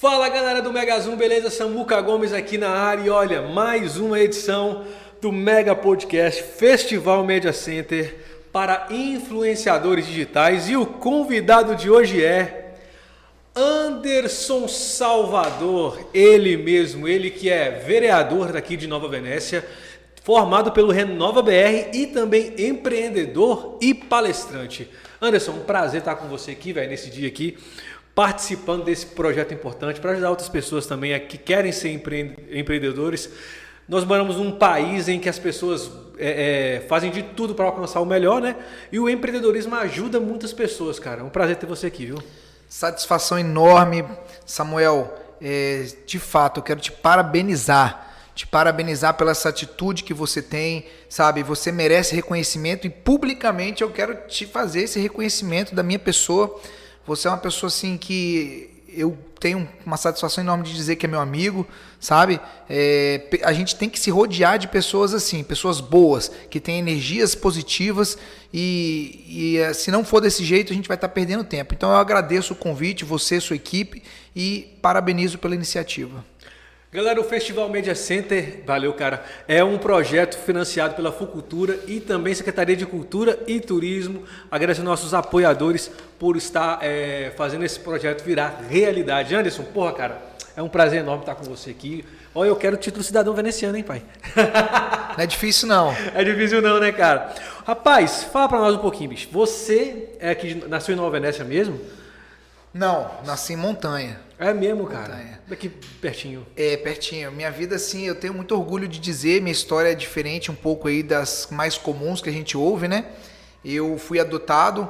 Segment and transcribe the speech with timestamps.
[0.00, 1.50] Fala galera do Mega Zoom, beleza?
[1.50, 4.84] Samuca Gomes aqui na área e olha, mais uma edição
[5.20, 8.16] do Mega Podcast Festival Media Center
[8.52, 12.76] para influenciadores digitais e o convidado de hoje é
[13.56, 19.66] Anderson Salvador, ele mesmo, ele que é vereador daqui de Nova Venécia,
[20.22, 24.88] formado pelo Renova BR e também empreendedor e palestrante.
[25.20, 27.58] Anderson, um prazer estar com você aqui, velho, nesse dia aqui
[28.18, 31.90] participando desse projeto importante para ajudar outras pessoas também que querem ser
[32.50, 33.30] empreendedores.
[33.88, 38.00] Nós moramos num país em que as pessoas é, é, fazem de tudo para alcançar
[38.00, 38.56] o melhor, né?
[38.90, 41.20] E o empreendedorismo ajuda muitas pessoas, cara.
[41.20, 42.20] É um prazer ter você aqui, viu?
[42.68, 44.04] Satisfação enorme,
[44.44, 45.16] Samuel.
[45.40, 50.86] É, de fato, eu quero te parabenizar te parabenizar pela essa atitude que você tem,
[51.08, 51.42] sabe?
[51.42, 56.60] Você merece reconhecimento e publicamente eu quero te fazer esse reconhecimento da minha pessoa
[57.08, 61.08] você é uma pessoa assim que eu tenho uma satisfação enorme de dizer que é
[61.08, 61.66] meu amigo,
[61.98, 62.38] sabe?
[62.68, 67.34] É, a gente tem que se rodear de pessoas assim, pessoas boas, que têm energias
[67.34, 68.18] positivas
[68.52, 71.72] e, e é, se não for desse jeito a gente vai estar perdendo tempo.
[71.72, 74.02] Então eu agradeço o convite, você, sua equipe
[74.36, 76.22] e parabenizo pela iniciativa.
[76.90, 82.34] Galera, o Festival Media Center, valeu cara, é um projeto financiado pela Fucultura e também
[82.34, 84.22] Secretaria de Cultura e Turismo.
[84.50, 89.34] Agradeço nossos apoiadores por estar é, fazendo esse projeto virar realidade.
[89.34, 90.22] Anderson, porra cara,
[90.56, 92.06] é um prazer enorme estar com você aqui.
[92.34, 94.02] Olha, eu quero o título cidadão veneziano, hein, pai?
[95.14, 95.94] Não é difícil não.
[96.14, 97.34] É difícil não, né, cara?
[97.66, 99.28] Rapaz, fala pra nós um pouquinho, bicho.
[99.30, 101.78] Você é que nasceu em Nova Venécia mesmo?
[102.78, 104.20] Não, nasci em Montanha.
[104.38, 105.16] É mesmo, cara?
[105.16, 105.40] Montanha.
[105.48, 105.68] Daqui
[106.00, 106.46] pertinho.
[106.54, 107.32] É, pertinho.
[107.32, 110.86] Minha vida, assim, eu tenho muito orgulho de dizer, minha história é diferente um pouco
[110.86, 113.06] aí das mais comuns que a gente ouve, né?
[113.64, 114.88] Eu fui adotado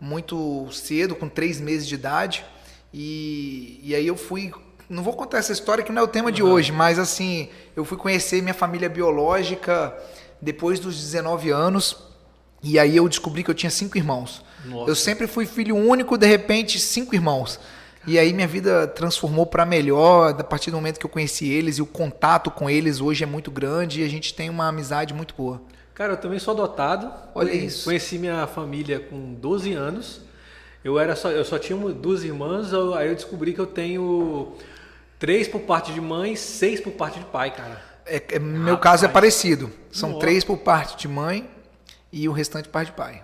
[0.00, 2.44] muito cedo, com três meses de idade,
[2.92, 4.52] e, e aí eu fui...
[4.90, 6.34] Não vou contar essa história que não é o tema uhum.
[6.34, 9.96] de hoje, mas assim, eu fui conhecer minha família biológica
[10.42, 11.98] depois dos 19 anos,
[12.64, 14.42] e aí eu descobri que eu tinha cinco irmãos.
[14.64, 14.90] Nossa.
[14.90, 17.58] Eu sempre fui filho único, de repente, cinco irmãos.
[18.06, 21.76] E aí minha vida transformou para melhor a partir do momento que eu conheci eles
[21.76, 25.12] e o contato com eles hoje é muito grande e a gente tem uma amizade
[25.12, 25.60] muito boa.
[25.94, 27.12] Cara, eu também sou adotado.
[27.34, 27.84] Olha isso.
[27.84, 30.20] Conheci minha família com 12 anos.
[30.82, 34.52] Eu era só, eu só tinha duas irmãs, aí eu descobri que eu tenho
[35.18, 37.82] três por parte de mãe, seis por parte de pai, cara.
[38.06, 38.80] É, é meu Rapaz.
[38.80, 39.70] caso é parecido.
[39.90, 40.20] São Nossa.
[40.20, 41.50] três por parte de mãe
[42.12, 43.22] e o restante parte de pai.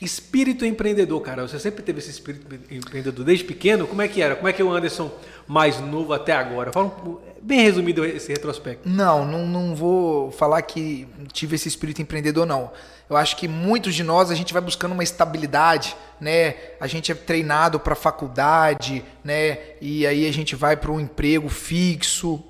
[0.00, 1.46] Espírito empreendedor, cara.
[1.46, 3.86] Você sempre teve esse espírito empreendedor desde pequeno?
[3.86, 4.36] Como é que era?
[4.36, 5.10] Como é que é o Anderson
[5.46, 6.72] mais novo até agora?
[6.72, 8.88] Fala um, bem resumido esse retrospecto.
[8.88, 12.70] Não, não, não vou falar que tive esse espírito empreendedor, não.
[13.10, 16.54] Eu acho que muitos de nós a gente vai buscando uma estabilidade, né?
[16.78, 19.58] A gente é treinado para faculdade, né?
[19.80, 22.42] E aí a gente vai para um emprego fixo,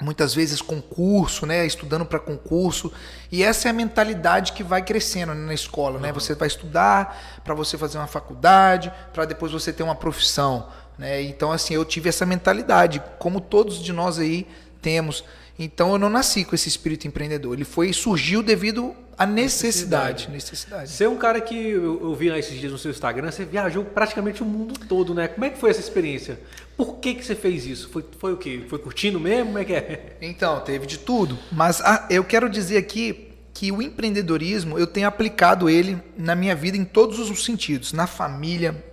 [0.00, 2.92] muitas vezes concurso, né, estudando para concurso,
[3.30, 6.12] e essa é a mentalidade que vai crescendo né, na escola, né?
[6.12, 11.22] Você vai estudar para você fazer uma faculdade, para depois você ter uma profissão, né?
[11.22, 14.46] Então assim, eu tive essa mentalidade, como todos de nós aí
[14.82, 15.24] temos.
[15.58, 17.54] Então eu não nasci com esse espírito empreendedor.
[17.54, 20.28] Ele foi surgiu devido à necessidade.
[20.30, 20.90] necessidade.
[20.90, 23.84] Você é um cara que eu, eu vi esses dias no seu Instagram, você viajou
[23.84, 25.28] praticamente o mundo todo, né?
[25.28, 26.40] Como é que foi essa experiência?
[26.76, 27.88] Por que, que você fez isso?
[27.88, 28.64] Foi, foi o quê?
[28.68, 29.46] Foi curtindo mesmo?
[29.46, 30.16] Como é que é?
[30.20, 31.38] Então, teve de tudo.
[31.52, 36.56] Mas ah, eu quero dizer aqui que o empreendedorismo, eu tenho aplicado ele na minha
[36.56, 37.92] vida em todos os sentidos.
[37.92, 38.84] Na família,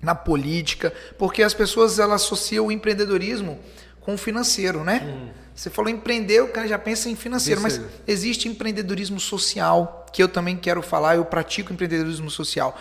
[0.00, 0.92] na política.
[1.18, 3.58] Porque as pessoas elas associam o empreendedorismo
[4.00, 5.02] com o financeiro, né?
[5.04, 5.43] Hum.
[5.54, 10.28] Você falou empreender, o cara já pensa em financeiro, mas existe empreendedorismo social, que eu
[10.28, 12.76] também quero falar, eu pratico empreendedorismo social.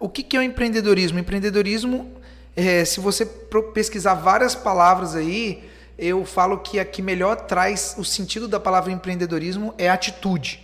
[0.00, 1.18] O que, que é o empreendedorismo?
[1.18, 2.10] empreendedorismo
[2.56, 3.24] é, se você
[3.72, 5.62] pesquisar várias palavras aí,
[5.96, 10.60] eu falo que a que melhor traz o sentido da palavra empreendedorismo é atitude.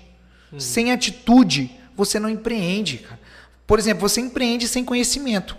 [0.53, 0.59] Uhum.
[0.59, 2.99] Sem atitude, você não empreende.
[2.99, 3.21] Cara.
[3.65, 5.57] Por exemplo, você empreende sem conhecimento.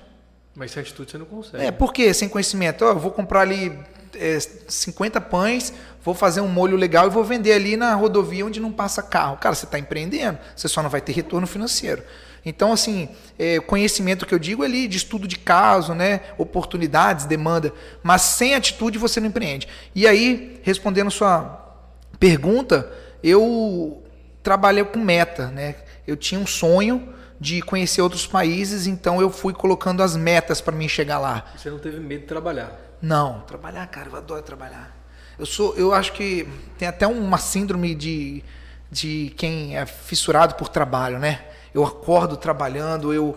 [0.56, 1.64] Mas sem atitude você não consegue.
[1.64, 2.14] É, por quê?
[2.14, 2.86] Sem conhecimento.
[2.86, 3.78] Oh, eu vou comprar ali
[4.16, 8.60] é, 50 pães, vou fazer um molho legal e vou vender ali na rodovia onde
[8.60, 9.38] não passa carro.
[9.38, 12.02] Cara, você está empreendendo, você só não vai ter retorno financeiro.
[12.46, 13.10] Então, assim,
[13.40, 16.22] é, conhecimento que eu digo ali de estudo de caso, né?
[16.38, 17.74] Oportunidades, demanda.
[18.04, 19.68] Mas sem atitude você não empreende.
[19.96, 21.76] E aí, respondendo sua
[22.20, 22.90] pergunta,
[23.24, 24.04] eu
[24.44, 25.76] trabalhei com meta, né?
[26.06, 30.76] Eu tinha um sonho de conhecer outros países, então eu fui colocando as metas para
[30.76, 31.46] mim chegar lá.
[31.56, 32.72] Você não teve medo de trabalhar?
[33.02, 34.96] Não, trabalhar, cara, eu adoro trabalhar.
[35.38, 36.48] Eu sou, eu acho que
[36.78, 38.44] tem até uma síndrome de,
[38.90, 41.42] de quem é fissurado por trabalho, né?
[41.76, 43.36] eu acordo trabalhando, eu,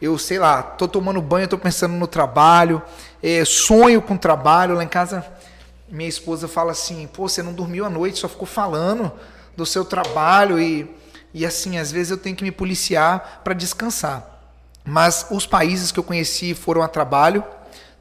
[0.00, 2.82] eu sei lá, tô tomando banho, tô pensando no trabalho.
[3.22, 4.74] é, sonho com trabalho.
[4.74, 5.24] Lá em casa,
[5.88, 9.10] minha esposa fala assim: pô, você não dormiu à noite, só ficou falando
[9.56, 10.88] do seu trabalho e,
[11.32, 14.36] e assim, às vezes eu tenho que me policiar para descansar.
[14.84, 17.44] Mas os países que eu conheci foram a trabalho,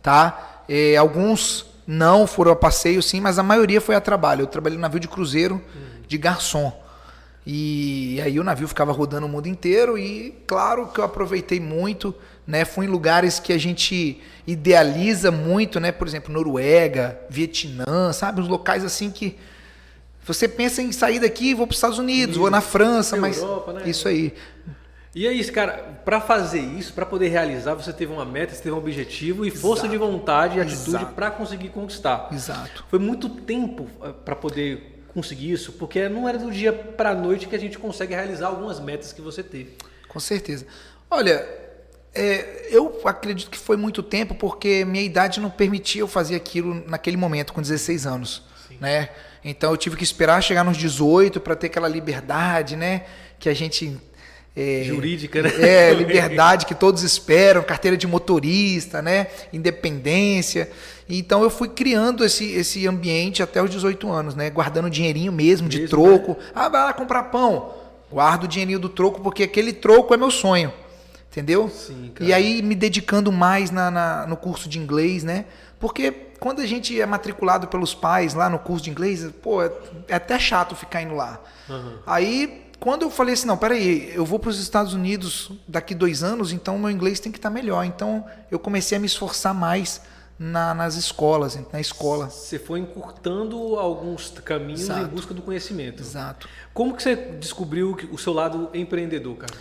[0.02, 0.64] tá?
[0.70, 4.44] É, alguns não foram a passeio, sim, mas a maioria foi a trabalho.
[4.44, 5.62] Eu trabalhei no navio de cruzeiro
[6.08, 6.72] de garçom.
[7.46, 12.14] E aí o navio ficava rodando o mundo inteiro e claro que eu aproveitei muito,
[12.46, 12.66] né?
[12.66, 15.94] Fui em lugares que a gente idealiza muito, né?
[15.94, 18.42] Por exemplo, Noruega, Vietnã, sabe?
[18.42, 19.38] Uns locais assim que
[20.28, 23.84] você pensa em sair daqui, vou para os Estados Unidos, vou na França, Europa, mas
[23.84, 23.90] né?
[23.90, 24.34] isso aí.
[25.16, 26.02] E é isso, cara.
[26.06, 29.50] Para fazer isso, para poder realizar, você teve uma meta, você teve um objetivo e
[29.50, 29.92] força Exato.
[29.92, 32.30] de vontade e atitude para conseguir conquistar.
[32.32, 32.86] Exato.
[32.88, 37.16] Foi muito tempo eh, para poder conseguir isso, porque não era do dia para a
[37.16, 39.76] noite que a gente consegue realizar algumas metas que você teve.
[40.08, 40.68] Com certeza.
[41.10, 41.48] Olha,
[42.14, 46.84] é, eu acredito que foi muito tempo porque minha idade não permitia eu fazer aquilo
[46.88, 48.44] naquele momento, com 16 anos.
[48.68, 48.78] Sim.
[48.80, 49.10] Né?
[49.50, 53.04] Então eu tive que esperar chegar nos 18 para ter aquela liberdade, né?
[53.40, 53.98] Que a gente
[54.56, 55.52] é, jurídica, né?
[55.62, 59.28] É, liberdade que todos esperam, carteira de motorista, né?
[59.54, 60.70] Independência.
[61.08, 64.50] Então eu fui criando esse, esse ambiente até os 18 anos, né?
[64.50, 66.32] Guardando dinheirinho mesmo, de troco.
[66.32, 66.46] Né?
[66.56, 67.72] Ah, vai lá comprar pão.
[68.12, 70.74] Guardo o dinheirinho do troco, porque aquele troco é meu sonho.
[71.30, 71.70] Entendeu?
[71.70, 72.28] Sim, cara.
[72.28, 75.46] E aí me dedicando mais na, na, no curso de inglês, né?
[75.80, 79.72] Porque quando a gente é matriculado pelos pais lá no curso de inglês, pô, é,
[80.08, 81.40] é até chato ficar indo lá.
[81.70, 81.98] Uhum.
[82.06, 86.24] Aí quando eu falei assim, não, peraí, eu vou para os Estados Unidos daqui dois
[86.24, 87.84] anos, então meu inglês tem que estar tá melhor.
[87.84, 90.02] Então eu comecei a me esforçar mais
[90.38, 92.30] na, nas escolas, na escola.
[92.30, 95.02] Você foi encurtando alguns caminhos Exato.
[95.02, 96.04] em busca do conhecimento.
[96.04, 96.48] Exato.
[96.74, 99.54] Como que você descobriu o seu lado empreendedor, cara?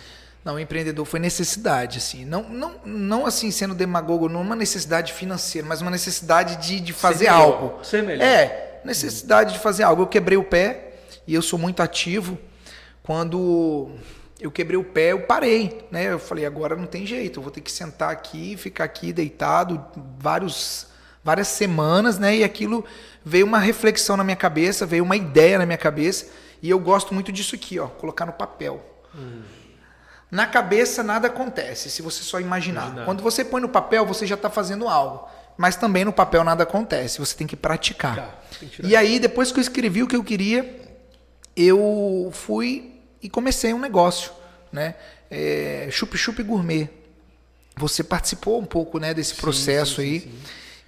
[0.43, 2.23] Não, empreendedor foi necessidade, assim.
[2.23, 6.93] Não, não, não assim sendo demagogo, não uma necessidade financeira, mas uma necessidade de, de
[6.93, 7.83] fazer Ser algo.
[7.83, 8.23] Ser melhor.
[8.23, 10.03] É, necessidade de fazer algo.
[10.03, 10.93] Eu quebrei o pé
[11.27, 12.37] e eu sou muito ativo.
[13.03, 13.91] Quando
[14.39, 16.11] eu quebrei o pé, eu parei, né?
[16.11, 19.83] Eu falei, agora não tem jeito, eu vou ter que sentar aqui, ficar aqui deitado
[20.19, 20.87] vários,
[21.23, 22.37] várias semanas, né?
[22.37, 22.85] E aquilo
[23.25, 26.27] veio uma reflexão na minha cabeça, veio uma ideia na minha cabeça,
[26.61, 28.83] e eu gosto muito disso aqui, ó, colocar no papel.
[29.15, 29.41] Hum.
[30.29, 32.87] Na cabeça nada acontece, se você só imaginar.
[32.87, 33.05] Imaginar.
[33.05, 35.27] Quando você põe no papel, você já está fazendo algo.
[35.57, 38.43] Mas também no papel nada acontece, você tem que praticar.
[38.59, 40.79] Tem que e aí, depois que eu escrevi o que eu queria,
[41.55, 44.31] eu fui e comecei um negócio,
[44.71, 44.95] né?
[45.31, 46.89] É, Chup Chup Gourmet.
[47.75, 50.19] Você participou um pouco, né, desse processo sim, sim, aí.
[50.19, 50.39] Sim,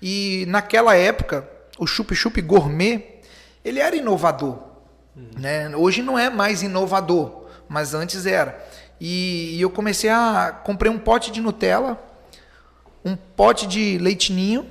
[0.02, 1.47] e naquela época,
[1.78, 3.21] o Chup Chup Gourmet,
[3.63, 4.60] ele era inovador,
[5.15, 5.30] uhum.
[5.38, 5.75] né?
[5.75, 8.67] Hoje não é mais inovador, mas antes era.
[9.00, 12.02] E, e eu comecei a comprei um pote de Nutella,
[13.04, 14.66] um pote de leitinho,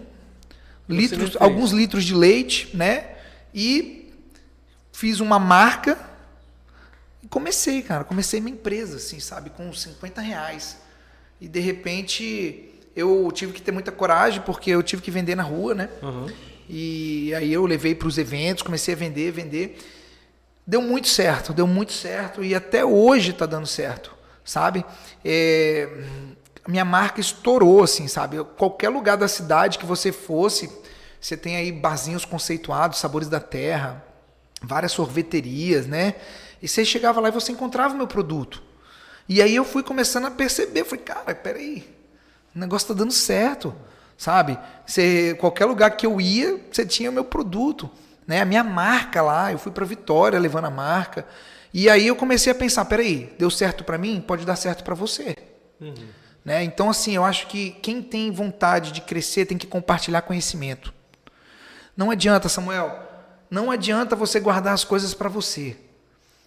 [0.88, 3.16] litros, alguns litros de leite, né?
[3.54, 4.12] E
[4.92, 6.08] fiz uma marca
[7.28, 10.78] comecei, cara, comecei minha empresa, assim, sabe, com 50 reais.
[11.40, 15.42] E de repente eu tive que ter muita coragem, porque eu tive que vender na
[15.42, 15.88] rua, né?
[16.02, 16.26] Uhum.
[16.68, 19.78] E aí eu levei para os eventos, comecei a vender, vender.
[20.66, 24.14] Deu muito certo, deu muito certo e até hoje está dando certo,
[24.48, 24.82] sabe?
[25.22, 25.86] É,
[26.66, 28.42] minha marca estourou, assim, sabe?
[28.56, 30.70] Qualquer lugar da cidade que você fosse,
[31.20, 34.02] você tem aí barzinhos conceituados, sabores da terra,
[34.62, 36.14] várias sorveterias, né?
[36.62, 38.62] E você chegava lá e você encontrava o meu produto.
[39.28, 41.86] E aí eu fui começando a perceber, falei, cara, peraí,
[42.56, 43.74] o negócio tá dando certo,
[44.16, 44.58] sabe?
[44.86, 47.90] Você, qualquer lugar que eu ia, você tinha o meu produto,
[48.26, 48.40] né?
[48.40, 51.26] A minha marca lá, eu fui para Vitória levando a marca.
[51.72, 54.94] E aí eu comecei a pensar, peraí, deu certo para mim, pode dar certo para
[54.94, 55.36] você.
[55.80, 55.94] Uhum.
[56.44, 56.64] Né?
[56.64, 60.94] Então, assim, eu acho que quem tem vontade de crescer tem que compartilhar conhecimento.
[61.96, 63.06] Não adianta, Samuel,
[63.50, 65.76] não adianta você guardar as coisas para você.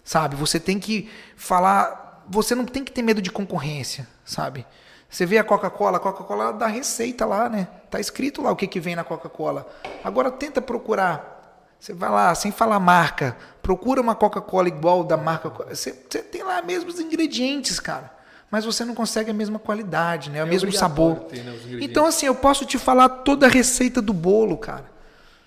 [0.03, 0.35] Sabe?
[0.35, 2.25] Você tem que falar.
[2.27, 4.65] Você não tem que ter medo de concorrência, sabe?
[5.09, 7.67] Você vê a Coca-Cola, a Coca-Cola dá receita lá, né?
[7.89, 9.67] Tá escrito lá o que, que vem na Coca-Cola.
[10.03, 11.40] Agora tenta procurar.
[11.81, 15.49] Você vai lá, sem falar marca, procura uma Coca-Cola igual da marca.
[15.67, 18.11] Você, você tem lá mesmo os ingredientes, cara.
[18.51, 20.43] Mas você não consegue a mesma qualidade, né?
[20.43, 21.21] O é mesmo sabor.
[21.21, 24.85] Ter, né, então, assim, eu posso te falar toda a receita do bolo, cara.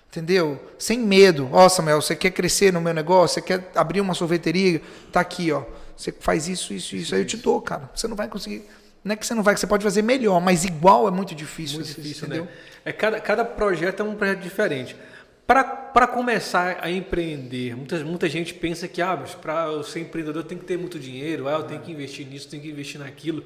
[0.09, 0.61] Entendeu?
[0.77, 1.47] Sem medo.
[1.53, 3.35] Ó, oh, Samuel, você quer crescer no meu negócio?
[3.35, 4.81] Você quer abrir uma sorveteria?
[5.13, 5.63] Tá aqui, ó.
[5.95, 7.15] Você faz isso, isso, isso.
[7.15, 7.89] Aí eu te dou, cara.
[7.95, 8.67] Você não vai conseguir.
[9.05, 11.77] Não é que você não vai, você pode fazer melhor, mas igual é muito difícil.
[11.77, 12.43] Muito difícil, entendeu?
[12.43, 12.51] Né?
[12.83, 14.97] É cada, cada projeto é um projeto diferente.
[15.47, 20.65] Para começar a empreender, muita, muita gente pensa que ah, para ser empreendedor tem que
[20.65, 23.45] ter muito dinheiro, ah, eu tenho que investir nisso, tenho que investir naquilo.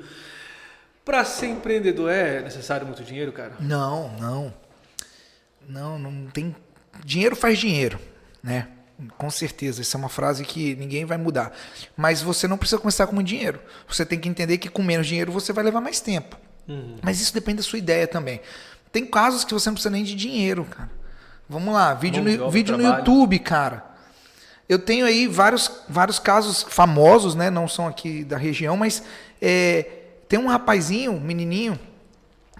[1.04, 3.54] Para ser empreendedor é necessário muito dinheiro, cara?
[3.60, 4.54] Não, não.
[5.68, 6.56] Não, não tem.
[7.04, 8.00] Dinheiro faz dinheiro,
[8.42, 8.70] né?
[9.18, 11.52] Com certeza, essa é uma frase que ninguém vai mudar.
[11.98, 13.60] Mas você não precisa começar com muito dinheiro.
[13.88, 16.38] Você tem que entender que com menos dinheiro você vai levar mais tempo.
[16.68, 16.98] Uhum.
[17.02, 18.42] Mas isso depende da sua ideia também.
[18.92, 20.99] Tem casos que você não precisa nem de dinheiro, cara.
[21.50, 23.84] Vamos lá, vídeo, no, vídeo no YouTube, cara.
[24.68, 27.50] Eu tenho aí vários, vários casos famosos, né?
[27.50, 29.02] Não são aqui da região, mas
[29.42, 29.84] é,
[30.28, 31.80] tem um rapazinho, um menininho,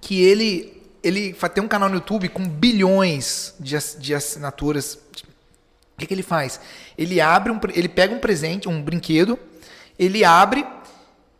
[0.00, 4.98] que ele ele tem um canal no YouTube com bilhões de, de assinaturas
[6.00, 6.60] que, que ele faz?
[6.96, 9.38] Ele abre um, ele pega um presente, um brinquedo,
[9.98, 10.66] ele abre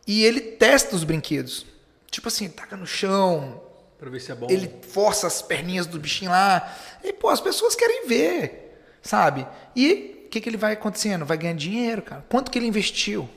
[0.06, 1.66] e ele testa os brinquedos.
[2.10, 3.60] Tipo assim, taca no chão.
[4.00, 4.46] Pra ver se é bom.
[4.48, 6.74] Ele força as perninhas do bichinho lá.
[7.04, 9.46] E, pô, as pessoas querem ver, sabe?
[9.76, 11.26] E o que, que ele vai acontecendo?
[11.26, 12.24] Vai ganhar dinheiro, cara.
[12.26, 13.28] Quanto que ele investiu?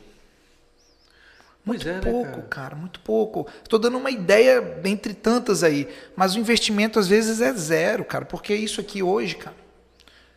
[1.66, 2.48] Muito é, né, pouco, né, cara?
[2.48, 2.76] cara?
[2.78, 3.46] muito pouco.
[3.62, 8.24] Estou dando uma ideia entre tantas aí, mas o investimento às vezes é zero, cara,
[8.24, 9.56] porque isso aqui hoje, cara,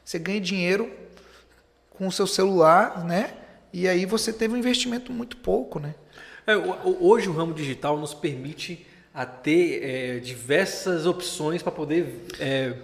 [0.04, 0.90] você ganha dinheiro
[1.90, 3.32] com o seu celular, né?
[3.72, 5.94] E aí você teve um investimento muito pouco, né?
[6.46, 8.86] É, hoje o ramo digital nos permite
[9.16, 12.74] a ter é, diversas opções para poder é,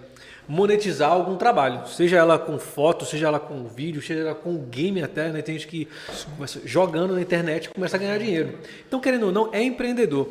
[0.47, 5.03] monetizar algum trabalho, seja ela com foto, seja ela com vídeo, seja ela com game
[5.03, 5.43] até, né?
[5.43, 5.87] Tem gente que
[6.35, 8.57] começa, jogando na internet começa a ganhar dinheiro.
[8.87, 10.27] Então, querendo ou não, é empreendedor.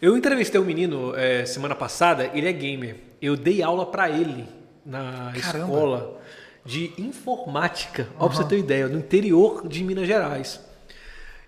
[0.00, 2.96] Eu entrevistei um menino é, semana passada, ele é gamer.
[3.22, 4.46] Eu dei aula para ele
[4.84, 5.64] na Caramba.
[5.64, 6.20] escola
[6.66, 8.26] de informática, uhum.
[8.26, 10.60] ó, pra você ter uma ideia, no interior de Minas Gerais.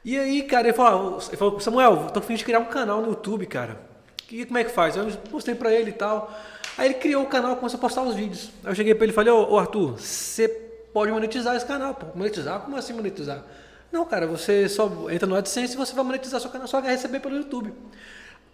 [0.02, 3.08] E aí, cara, ele falou, ele falou Samuel, tô fingindo de criar um canal no
[3.08, 3.87] YouTube, cara.
[4.30, 4.96] E como é que faz?
[4.96, 6.32] Eu mostrei pra ele e tal.
[6.76, 8.50] Aí ele criou o canal começou a postar os vídeos.
[8.62, 10.48] Aí eu cheguei pra ele e falei, ô, ô Arthur, você
[10.92, 12.06] pode monetizar esse canal, pô.
[12.14, 12.60] Monetizar?
[12.60, 13.42] Como assim monetizar?
[13.90, 16.90] Não, cara, você só entra no AdSense e você vai monetizar seu canal, só vai
[16.90, 17.72] receber pelo YouTube.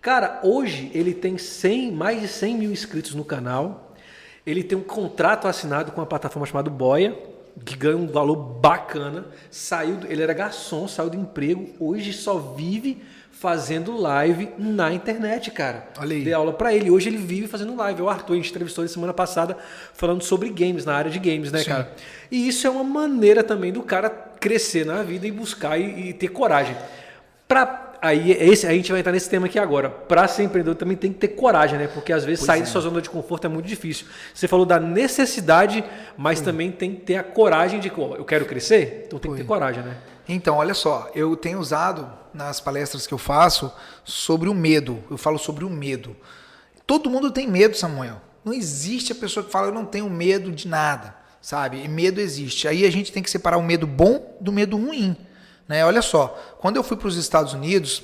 [0.01, 3.95] Cara, hoje ele tem 100, mais de 100 mil inscritos no canal.
[4.47, 7.19] Ele tem um contrato assinado com uma plataforma chamada Boia,
[7.65, 9.27] que ganha um valor bacana.
[9.51, 13.03] Saiu, ele era garçom, saiu do emprego, hoje só vive
[13.39, 15.89] fazendo live na internet, cara.
[15.99, 16.25] Olha aí.
[16.25, 16.91] Dei aula para ele.
[16.91, 18.03] Hoje ele vive fazendo live.
[18.03, 19.57] O Arthur, a gente entrevistou ele semana passada
[19.93, 21.71] falando sobre games, na área de games, né, Sim.
[21.71, 21.93] cara?
[22.31, 26.13] E isso é uma maneira também do cara crescer na vida e buscar e, e
[26.13, 26.77] ter coragem.
[27.47, 29.91] Para aí esse, a gente vai entrar nesse tema aqui agora.
[29.91, 31.89] Para ser empreendedor também tem que ter coragem, né?
[31.89, 32.63] Porque às vezes pois sair é.
[32.63, 34.07] de sua zona de conforto é muito difícil.
[34.33, 35.85] Você falou da necessidade,
[36.17, 39.39] mas também tem que ter a coragem de, oh, eu quero crescer, então tem que
[39.39, 39.97] ter coragem, né?
[40.29, 43.73] Então, olha só, eu tenho usado nas palestras que eu faço
[44.05, 45.03] sobre o medo.
[45.11, 46.17] Eu falo sobre o medo.
[46.87, 48.21] Todo mundo tem medo, Samuel.
[48.45, 51.83] Não existe a pessoa que fala eu não tenho medo de nada, sabe?
[51.83, 52.69] E medo existe.
[52.69, 55.17] Aí a gente tem que separar o medo bom do medo ruim.
[55.67, 55.85] Né?
[55.85, 58.03] Olha só, quando eu fui para os Estados Unidos,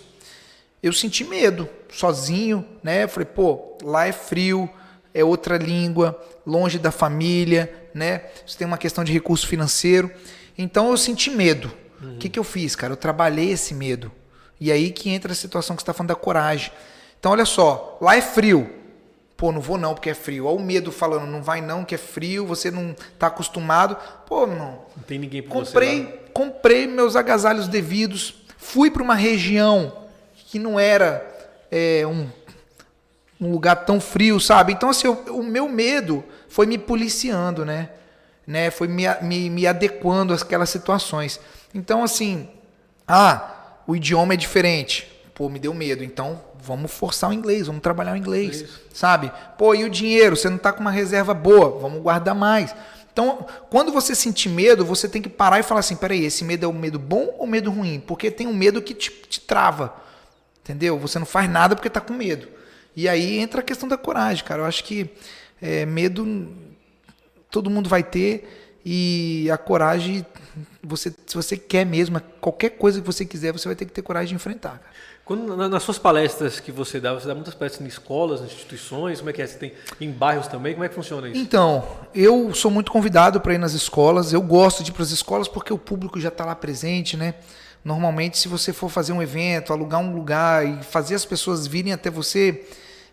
[0.82, 3.04] eu senti medo, sozinho, né?
[3.04, 4.68] Eu falei, pô, lá é frio,
[5.12, 8.18] é outra língua, longe da família, né?
[8.56, 10.10] Tem uma questão de recurso financeiro.
[10.56, 11.70] Então eu senti medo.
[12.00, 12.18] O uhum.
[12.18, 12.92] que, que eu fiz, cara?
[12.92, 14.10] Eu trabalhei esse medo.
[14.58, 16.72] E aí que entra a situação que você está falando da coragem.
[17.18, 18.70] Então, olha só, lá é frio.
[19.36, 20.46] Pô, não vou não porque é frio.
[20.46, 23.96] Olha o medo falando, não vai não que é frio, você não está acostumado.
[24.26, 24.82] Pô, não.
[24.96, 26.18] Não tem ninguém por comprei, você lá.
[26.32, 31.26] Comprei meus agasalhos devidos, fui para uma região que não era
[31.70, 32.28] é, um,
[33.40, 34.72] um lugar tão frio, sabe?
[34.72, 37.90] Então, assim, o, o meu medo foi me policiando, né?
[38.46, 38.70] né?
[38.70, 41.40] Foi me, me, me adequando àquelas situações.
[41.74, 42.48] Então, assim,
[43.06, 45.10] ah, o idioma é diferente.
[45.34, 46.04] Pô, me deu medo.
[46.04, 48.80] Então, vamos forçar o inglês, vamos trabalhar o inglês, Isso.
[48.92, 49.32] sabe?
[49.56, 50.36] Pô, e o dinheiro?
[50.36, 52.74] Você não está com uma reserva boa, vamos guardar mais.
[53.12, 56.64] Então, quando você sentir medo, você tem que parar e falar assim: peraí, esse medo
[56.64, 58.00] é o medo bom ou medo ruim?
[58.00, 59.94] Porque tem um medo que te, te trava,
[60.62, 60.98] entendeu?
[60.98, 62.48] Você não faz nada porque está com medo.
[62.94, 64.62] E aí entra a questão da coragem, cara.
[64.62, 65.10] Eu acho que
[65.60, 66.48] é, medo
[67.50, 70.24] todo mundo vai ter e a coragem,
[70.82, 74.02] você, se você quer mesmo, qualquer coisa que você quiser, você vai ter que ter
[74.02, 74.78] coragem de enfrentar.
[74.78, 74.90] Cara.
[75.30, 79.30] Quando, nas suas palestras que você dá, você dá muitas palestras em escolas, instituições, como
[79.30, 79.46] é que é?
[79.46, 80.72] Você tem em bairros também?
[80.72, 81.38] Como é que funciona isso?
[81.38, 84.32] Então, eu sou muito convidado para ir nas escolas.
[84.32, 87.34] Eu gosto de ir para as escolas porque o público já está lá presente, né?
[87.84, 91.92] Normalmente, se você for fazer um evento, alugar um lugar e fazer as pessoas virem
[91.92, 92.66] até você,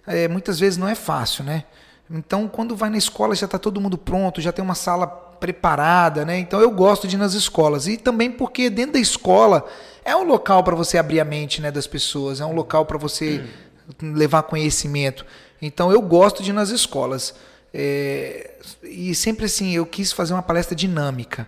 [0.07, 1.65] é, muitas vezes não é fácil, né?
[2.09, 6.25] Então, quando vai na escola, já está todo mundo pronto, já tem uma sala preparada,
[6.25, 6.37] né?
[6.39, 7.87] Então, eu gosto de ir nas escolas.
[7.87, 9.65] E também porque dentro da escola
[10.03, 12.97] é um local para você abrir a mente né, das pessoas, é um local para
[12.97, 13.43] você
[14.01, 14.13] hum.
[14.13, 15.25] levar conhecimento.
[15.61, 17.35] Então eu gosto de ir nas escolas.
[17.73, 18.51] É,
[18.83, 21.47] e sempre assim, eu quis fazer uma palestra dinâmica.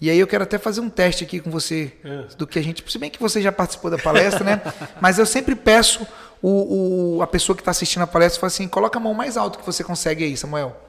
[0.00, 2.24] E aí eu quero até fazer um teste aqui com você é.
[2.36, 2.84] do que a gente.
[2.90, 4.62] Se bem que você já participou da palestra, né?
[5.00, 6.06] Mas eu sempre peço
[6.40, 9.36] o, o a pessoa que está assistindo a palestra fala assim: coloca a mão mais
[9.36, 10.87] alto que você consegue aí, Samuel.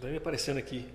[0.00, 0.88] Tá me aparecendo aqui.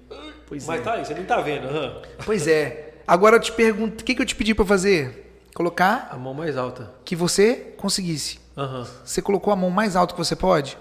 [0.47, 0.83] Pois Mas é.
[0.83, 1.67] tá aí, você nem tá vendo.
[1.67, 2.01] Uhum.
[2.25, 2.93] Pois é.
[3.07, 5.43] Agora eu te pergunto: o que, que eu te pedi para fazer?
[5.53, 6.09] Colocar.
[6.11, 6.91] A mão mais alta.
[7.05, 8.39] Que você conseguisse.
[8.57, 8.85] Uhum.
[9.03, 10.77] Você colocou a mão mais alto que você pode?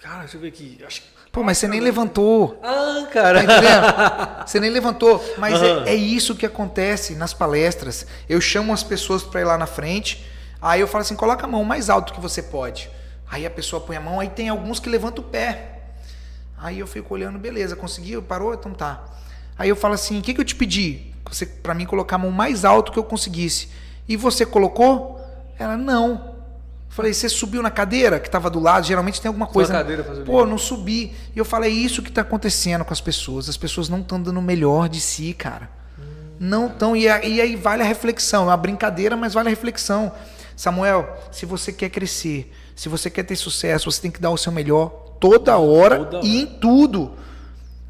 [0.00, 0.78] Cara, deixa eu ver aqui.
[0.84, 2.58] Acho que Pô, mas você nem levantou.
[2.62, 3.44] Ah, cara.
[3.44, 4.46] Tá entendendo?
[4.46, 5.22] Você nem levantou.
[5.36, 5.84] Mas uhum.
[5.84, 8.06] é, é, isso que acontece nas palestras.
[8.28, 10.26] Eu chamo as pessoas para ir lá na frente.
[10.60, 12.90] Aí eu falo assim: coloca a mão mais alto que você pode.
[13.30, 14.18] Aí a pessoa põe a mão.
[14.18, 15.77] Aí tem alguns que levantam o pé.
[16.60, 18.22] Aí eu fico olhando, beleza, conseguiu?
[18.22, 18.54] Parou?
[18.54, 19.04] Então tá.
[19.58, 21.12] Aí eu falo assim: o que, que eu te pedi?
[21.30, 23.68] Você, para mim, colocar a mão mais alto que eu conseguisse.
[24.08, 25.20] E você colocou?
[25.58, 26.36] Ela, não.
[26.88, 28.86] Falei, você subiu na cadeira que estava do lado?
[28.86, 29.72] Geralmente tem alguma coisa.
[29.72, 31.14] Na cadeira pra Pô, não subi.
[31.34, 33.48] E eu falei, é isso que está acontecendo com as pessoas.
[33.48, 35.70] As pessoas não estão dando o melhor de si, cara.
[35.98, 36.02] Hum,
[36.40, 36.96] não estão.
[36.96, 38.44] E, e aí vale a reflexão.
[38.44, 40.10] É uma brincadeira, mas vale a reflexão.
[40.56, 44.36] Samuel, se você quer crescer, se você quer ter sucesso, você tem que dar o
[44.36, 44.88] seu melhor
[45.18, 46.26] toda hora toda e hora.
[46.26, 47.12] em tudo.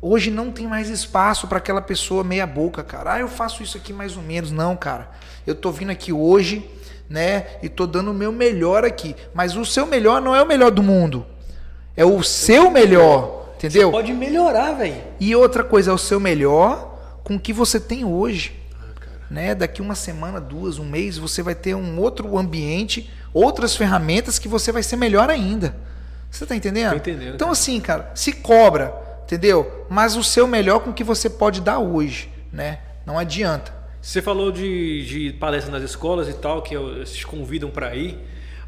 [0.01, 3.15] Hoje não tem mais espaço para aquela pessoa meia boca, cara.
[3.15, 4.51] Ah, eu faço isso aqui mais ou menos.
[4.51, 5.11] Não, cara.
[5.47, 6.69] Eu tô vindo aqui hoje
[7.09, 7.47] né?
[7.63, 9.17] E tô dando o meu melhor aqui.
[9.33, 11.25] Mas o seu melhor não é o melhor do mundo.
[11.97, 13.89] É o seu melhor, entendeu?
[13.89, 15.03] Você pode melhorar, velho.
[15.19, 18.58] E outra coisa, é o seu melhor com o que você tem hoje.
[19.31, 19.55] Né?
[19.55, 24.49] Daqui uma semana, duas, um mês, você vai ter um outro ambiente, outras ferramentas que
[24.49, 25.77] você vai ser melhor ainda.
[26.31, 26.91] Você tá entendendo?
[26.91, 27.35] Tô entendendo.
[27.35, 29.87] Então, assim, cara, se cobra, entendeu?
[29.89, 32.81] Mas o seu melhor com o que você pode dar hoje, né?
[33.05, 33.73] Não adianta.
[34.01, 38.19] Você falou de, de palestras nas escolas e tal, que vocês convidam para ir.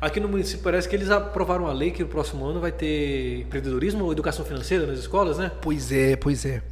[0.01, 3.41] Aqui no município parece que eles aprovaram a lei que no próximo ano vai ter
[3.41, 5.53] empreendedorismo ou educação financeira nas escolas, né?
[5.61, 6.63] Pois é, pois é.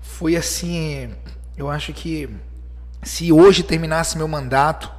[0.00, 1.10] Foi assim,
[1.56, 2.28] eu acho que
[3.02, 4.90] se hoje terminasse meu mandato,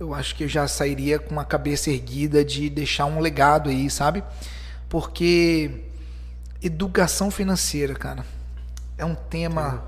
[0.00, 3.90] eu acho que eu já sairia com uma cabeça erguida de deixar um legado aí,
[3.90, 4.22] sabe?
[4.88, 5.82] Porque
[6.62, 8.24] educação financeira, cara,
[8.96, 9.84] é um tema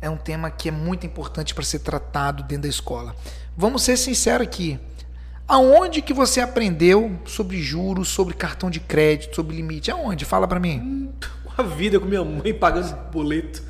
[0.00, 3.16] é um tema que é muito importante para ser tratado dentro da escola.
[3.56, 4.78] Vamos ser sinceros aqui.
[5.48, 9.90] Aonde que você aprendeu sobre juros, sobre cartão de crédito, sobre limite?
[9.90, 10.26] Aonde?
[10.26, 11.10] Fala para mim.
[11.56, 13.62] A vida com minha mãe pagando boleto.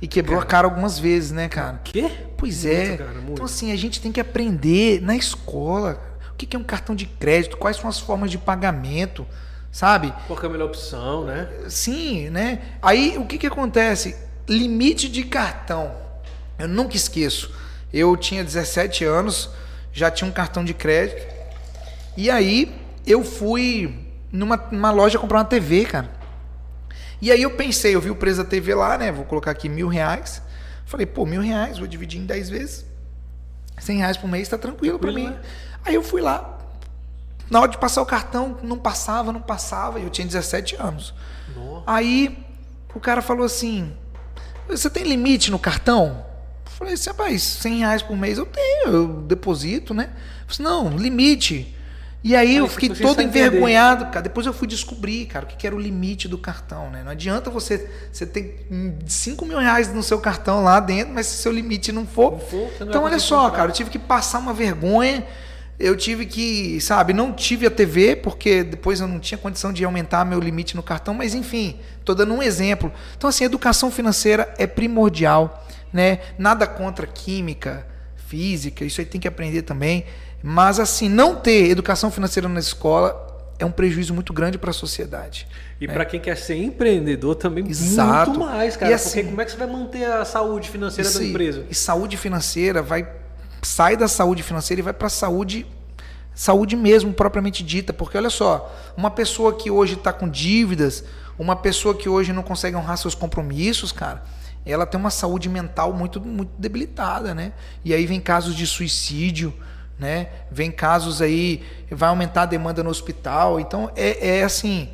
[0.00, 0.46] E quebrou cara.
[0.46, 1.80] a cara algumas vezes, né, cara?
[1.82, 2.10] Quê?
[2.36, 2.96] Pois muito, é.
[2.96, 6.00] Cara, então, assim, a gente tem que aprender na escola.
[6.32, 7.56] O que é um cartão de crédito?
[7.56, 9.26] Quais são as formas de pagamento?
[9.72, 10.14] Sabe?
[10.26, 11.48] Qual é a melhor opção, né?
[11.68, 12.60] Sim, né?
[12.80, 14.28] Aí, o que que acontece?
[14.48, 15.94] limite de cartão.
[16.58, 17.52] Eu nunca esqueço.
[17.92, 19.50] Eu tinha 17 anos,
[19.92, 21.26] já tinha um cartão de crédito.
[22.16, 22.74] E aí
[23.06, 26.17] eu fui numa, numa loja comprar uma TV, cara.
[27.20, 29.10] E aí eu pensei, eu vi o preço da TV lá, né?
[29.10, 30.40] Vou colocar aqui mil reais.
[30.86, 32.86] Falei, pô, mil reais, vou dividir em 10 vezes.
[33.78, 35.28] 100 reais por mês tá tranquilo para mim.
[35.28, 35.40] Né?
[35.84, 36.58] Aí eu fui lá.
[37.50, 39.98] Na hora de passar o cartão, não passava, não passava.
[39.98, 41.14] E eu tinha 17 anos.
[41.56, 41.82] Nossa.
[41.86, 42.46] Aí
[42.94, 43.92] o cara falou assim:
[44.68, 46.24] você tem limite no cartão?
[46.66, 50.10] Eu falei assim, rapaz, 100 reais por mês eu tenho, eu deposito, né?
[50.46, 51.74] Eu falei, não, limite.
[52.22, 54.22] E aí eu fiquei todo envergonhado, cara.
[54.22, 57.02] Depois eu fui descobrir, cara, o que era o limite do cartão, né?
[57.04, 58.66] Não adianta você, você ter
[59.06, 62.32] 5 mil reais no seu cartão lá dentro, mas se seu limite não for.
[62.32, 63.56] Não for então, olha só, comprar.
[63.56, 65.24] cara, eu tive que passar uma vergonha
[65.78, 69.84] eu tive que, sabe, não tive a TV, porque depois eu não tinha condição de
[69.84, 72.92] aumentar meu limite no cartão, mas enfim, estou dando um exemplo.
[73.16, 76.18] Então, assim, educação financeira é primordial, né?
[76.36, 80.04] Nada contra química, física, isso aí tem que aprender também.
[80.42, 83.26] Mas, assim, não ter educação financeira na escola
[83.58, 85.48] é um prejuízo muito grande para a sociedade.
[85.80, 85.92] E né?
[85.92, 88.30] para quem quer ser empreendedor também Exato.
[88.30, 88.92] muito mais, cara.
[88.92, 91.64] E assim, porque como é que você vai manter a saúde financeira da empresa?
[91.68, 93.08] E saúde financeira vai
[93.60, 95.66] sai da saúde financeira e vai para a saúde
[96.32, 101.02] saúde mesmo propriamente dita, porque olha só, uma pessoa que hoje está com dívidas,
[101.36, 104.22] uma pessoa que hoje não consegue honrar seus compromissos, cara,
[104.64, 107.52] ela tem uma saúde mental muito muito debilitada, né?
[107.84, 109.52] E aí vem casos de suicídio,
[109.98, 110.28] né?
[110.50, 114.90] Vem casos aí, vai aumentar a demanda no hospital, então é, é assim,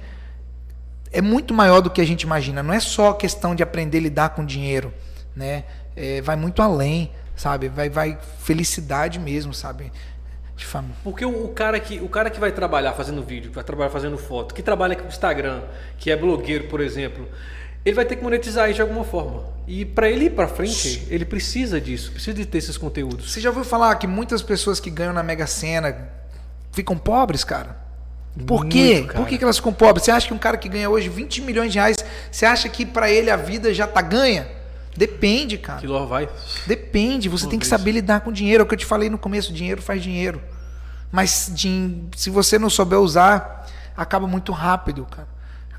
[1.13, 2.63] é muito maior do que a gente imagina.
[2.63, 4.93] Não é só questão de aprender a lidar com dinheiro,
[5.37, 5.65] né?
[5.97, 7.69] É, vai muito além sabe?
[7.69, 9.93] Vai, vai felicidade mesmo, sabe?
[10.57, 10.97] De família.
[11.03, 13.91] Porque o, o, cara que, o cara que vai trabalhar fazendo vídeo, que vai trabalhar
[13.91, 15.63] fazendo foto, que trabalha com Instagram,
[15.99, 17.27] que é blogueiro, por exemplo,
[17.85, 19.43] ele vai ter que monetizar isso de alguma forma.
[19.67, 23.33] E para ele ir para frente, ele precisa disso, precisa de ter esses conteúdos.
[23.33, 26.09] Você já ouviu falar que muitas pessoas que ganham na Mega Sena
[26.73, 27.83] ficam pobres, cara?
[28.47, 29.05] Por Muito, quê?
[29.07, 29.19] Cara.
[29.21, 30.05] Por que, que elas ficam pobres?
[30.05, 31.97] Você acha que um cara que ganha hoje 20 milhões de reais,
[32.31, 34.49] você acha que para ele a vida já tá ganha?
[34.97, 35.79] Depende, cara.
[35.79, 36.29] Aquilo vai.
[36.67, 37.71] Depende, você Uma tem que vez.
[37.71, 38.63] saber lidar com dinheiro.
[38.63, 40.41] É o que eu te falei no começo, dinheiro faz dinheiro.
[41.13, 43.67] Mas din- se você não souber usar,
[43.97, 45.29] acaba muito rápido, cara.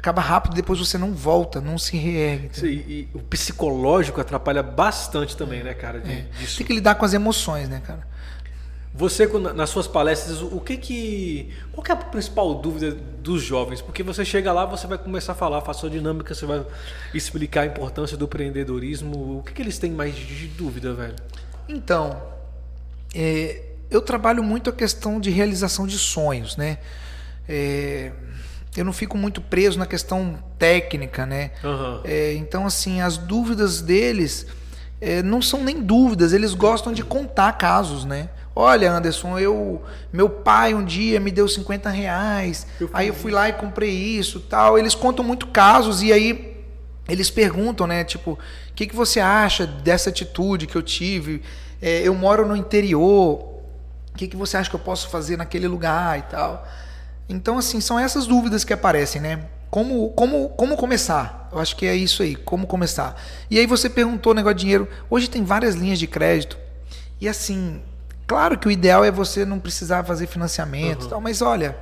[0.06, 2.52] Acaba rápido, depois você não volta, não se reergue.
[2.54, 6.00] Isso, E, e o psicológico atrapalha bastante também, né, cara?
[6.00, 6.58] de- disso.
[6.60, 8.08] Tem que lidar com as emoções, né, cara?
[8.94, 11.50] Você, nas suas palestras, o que que.
[11.72, 13.82] Qual que é a principal dúvida dos jovens?
[13.82, 16.64] Porque você chega lá, você vai começar a falar, faz sua dinâmica, você vai
[17.12, 19.40] explicar a importância do empreendedorismo.
[19.40, 21.16] O que, que eles têm mais de dúvida, velho?
[21.68, 22.22] Então,
[23.16, 26.78] é, eu trabalho muito a questão de realização de sonhos, né?
[27.50, 28.12] É,
[28.76, 31.52] eu não fico muito preso na questão técnica, né?
[31.64, 32.02] Aham.
[32.04, 34.46] É, então, assim, as dúvidas deles
[35.00, 38.30] é, não são nem dúvidas, eles gostam de contar casos, né?
[38.56, 39.84] Olha, Anderson, eu,
[40.14, 43.92] meu pai um dia me deu 50 reais, Eu aí eu fui lá e comprei
[43.92, 44.80] isso, tal.
[44.80, 46.56] Eles contam muito casos e aí
[47.08, 48.04] eles perguntam, né?
[48.04, 51.42] Tipo, o que, que você acha dessa atitude que eu tive?
[51.82, 55.68] É, eu moro no interior, o que, que você acha que eu posso fazer naquele
[55.68, 56.66] lugar e tal?
[57.28, 59.46] Então, assim, são essas dúvidas que aparecem, né?
[59.70, 61.50] Como, como, como começar?
[61.52, 63.22] Eu acho que é isso aí, como começar.
[63.50, 64.88] E aí você perguntou o negócio de dinheiro.
[65.10, 66.58] Hoje tem várias linhas de crédito.
[67.20, 67.82] E assim,
[68.28, 71.78] claro que o ideal é você não precisar fazer financiamento e tal, mas olha,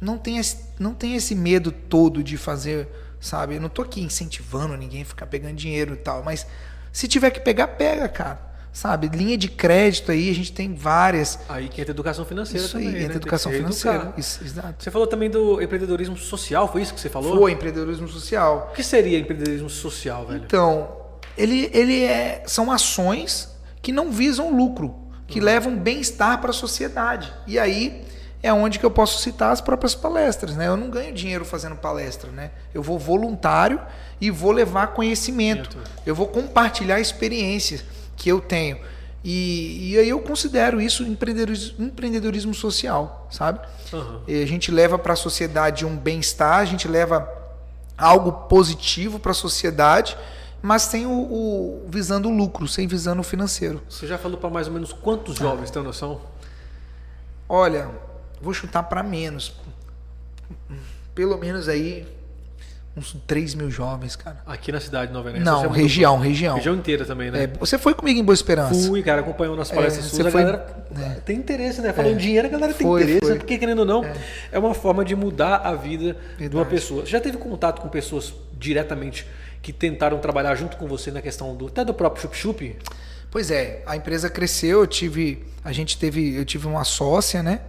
[0.00, 2.88] não tem, esse, não tem esse medo todo de fazer,
[3.20, 3.56] sabe?
[3.56, 6.46] Eu não tô aqui incentivando ninguém a ficar pegando dinheiro e tal, mas
[6.92, 8.49] se tiver que pegar, pega, cara.
[8.72, 9.08] Sabe?
[9.08, 11.40] Linha de crédito aí, a gente tem várias.
[11.48, 12.98] Aí que entra educação financeira Isso aí, também.
[13.00, 13.04] né?
[13.06, 14.14] entra Tem que educação financeira.
[14.16, 14.82] Isso, exato.
[14.82, 17.36] Você falou também do empreendedorismo social, foi isso que você falou?
[17.36, 18.68] Foi empreendedorismo social.
[18.70, 20.44] O que seria empreendedorismo social, velho?
[20.46, 20.88] Então,
[21.36, 23.48] ele, ele é, são ações
[23.82, 24.94] que não visam lucro,
[25.26, 27.32] que levam bem-estar para a sociedade.
[27.46, 28.04] E aí
[28.42, 30.68] é onde que eu posso citar as próprias palestras, né?
[30.68, 32.50] Eu não ganho dinheiro fazendo palestra, né?
[32.72, 33.80] Eu vou voluntário
[34.20, 35.76] e vou levar conhecimento.
[36.06, 37.84] Eu vou compartilhar experiências
[38.20, 38.78] que eu tenho.
[39.24, 43.60] E, e aí eu considero isso empreendedorismo, empreendedorismo social, sabe?
[44.28, 47.28] E a gente leva para a sociedade um bem-estar, a gente leva
[47.96, 50.16] algo positivo para a sociedade,
[50.62, 53.82] mas sem o, o- visando o lucro, sem visando o financeiro.
[53.88, 56.20] Você já falou para mais ou menos quantos jovens, tem noção?
[57.48, 57.90] Olha,
[58.40, 59.52] vou chutar para menos.
[61.14, 62.06] Pelo menos aí
[63.00, 64.42] uns 3 mil jovens, cara.
[64.46, 65.50] Aqui na cidade de Nova Venécia.
[65.50, 66.56] Não, é região, região.
[66.56, 67.44] Região inteira também, né?
[67.44, 68.86] É, você foi comigo em Boa Esperança?
[68.88, 70.22] Fui, cara, acompanhou nas palestras É, suas.
[70.22, 71.08] você A foi- galera é.
[71.20, 71.92] tem interesse, né?
[71.92, 73.30] Falando em dinheiro, a galera tem Foi, interesse, foi.
[73.32, 73.36] né?
[73.38, 74.04] porque querendo ou não,
[74.52, 74.58] é.
[74.58, 76.68] uma forma de mudar a vida de uma Verdade.
[76.70, 77.02] pessoa.
[77.04, 79.26] Você já teve contato com pessoas diretamente
[79.62, 82.76] que tentaram trabalhar junto com você na questão do até do próprio chup chup?
[83.30, 87.60] Pois é, a empresa cresceu, eu tive, a gente teve, eu tive uma sócia, né?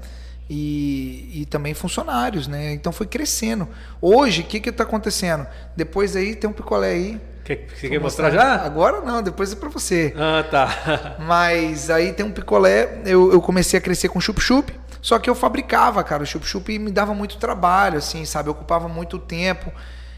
[0.53, 2.73] E, e também funcionários, né?
[2.73, 3.69] Então foi crescendo.
[4.01, 5.47] Hoje, o que que está acontecendo?
[5.77, 7.21] Depois aí tem um picolé aí.
[7.45, 8.55] Quer, você quer mostrar já?
[8.55, 10.13] Agora não, depois é para você.
[10.13, 11.15] Ah, tá.
[11.25, 15.35] Mas aí tem um picolé, eu, eu comecei a crescer com chup-chup, só que eu
[15.35, 18.49] fabricava, cara, o chup-chup me dava muito trabalho, assim, sabe?
[18.49, 19.71] Ocupava muito tempo.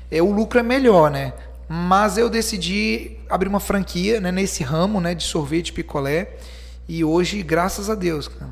[0.10, 1.34] É, o lucro é melhor, né?
[1.70, 6.32] Mas eu decidi abrir uma franquia né, nesse ramo né, de sorvete e picolé.
[6.90, 8.52] E hoje, graças a Deus, cara,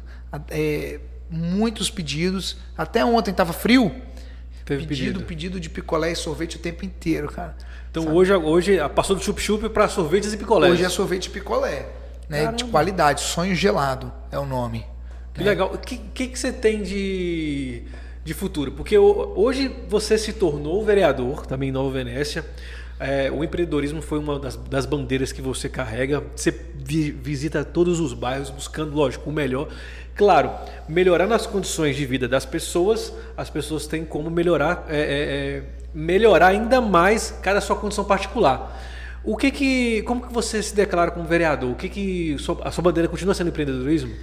[0.52, 1.00] é,
[1.32, 2.58] muitos pedidos.
[2.78, 3.91] Até ontem tava frio.
[4.65, 5.24] Teve pedido, pedido.
[5.26, 7.56] pedido de picolé e sorvete o tempo inteiro, cara.
[7.89, 10.74] Então hoje, hoje passou do chup chup para sorvetes e picolés.
[10.74, 11.88] Hoje é sorvete e picolé,
[12.30, 12.52] né?
[12.52, 14.86] De qualidade, sonho gelado é o nome.
[15.34, 15.74] Que legal.
[15.74, 17.84] O que, que, que você tem de,
[18.24, 18.72] de futuro?
[18.74, 22.45] Porque ho- hoje você se tornou vereador, também em Nova Venécia.
[22.99, 26.24] É, o empreendedorismo foi uma das, das bandeiras que você carrega.
[26.36, 29.68] Você vi- visita todos os bairros buscando, lógico, o melhor.
[30.16, 30.51] Claro,
[30.88, 35.64] melhorando as condições de vida das pessoas, as pessoas têm como melhorar, é, é, é,
[35.93, 38.80] melhorar ainda mais cada sua condição particular.
[39.24, 41.72] O que que, como que você se declara como vereador?
[41.72, 44.14] O que que a sua bandeira continua sendo empreendedorismo?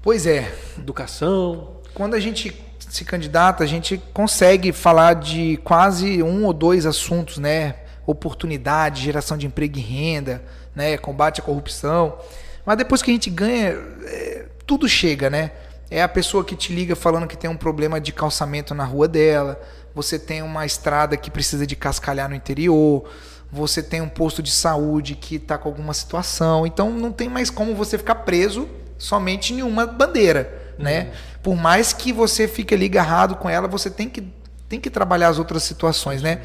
[0.00, 1.76] Pois é, Educação.
[1.92, 7.38] quando a gente se candidata, a gente consegue falar de quase um ou dois assuntos,
[7.38, 7.74] né?
[8.06, 10.42] Oportunidade, geração de emprego e renda,
[10.74, 10.96] né?
[10.96, 12.16] Combate à corrupção.
[12.64, 14.37] Mas depois que a gente ganha, é,
[14.68, 15.52] tudo chega, né?
[15.90, 19.08] É a pessoa que te liga falando que tem um problema de calçamento na rua
[19.08, 19.58] dela,
[19.94, 23.10] você tem uma estrada que precisa de cascalhar no interior,
[23.50, 26.66] você tem um posto de saúde que está com alguma situação.
[26.66, 31.12] Então não tem mais como você ficar preso somente em uma bandeira, né?
[31.42, 34.22] Por mais que você fique ali agarrado com ela, você tem que,
[34.68, 36.42] tem que trabalhar as outras situações, né?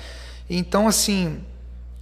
[0.49, 1.43] Então, assim,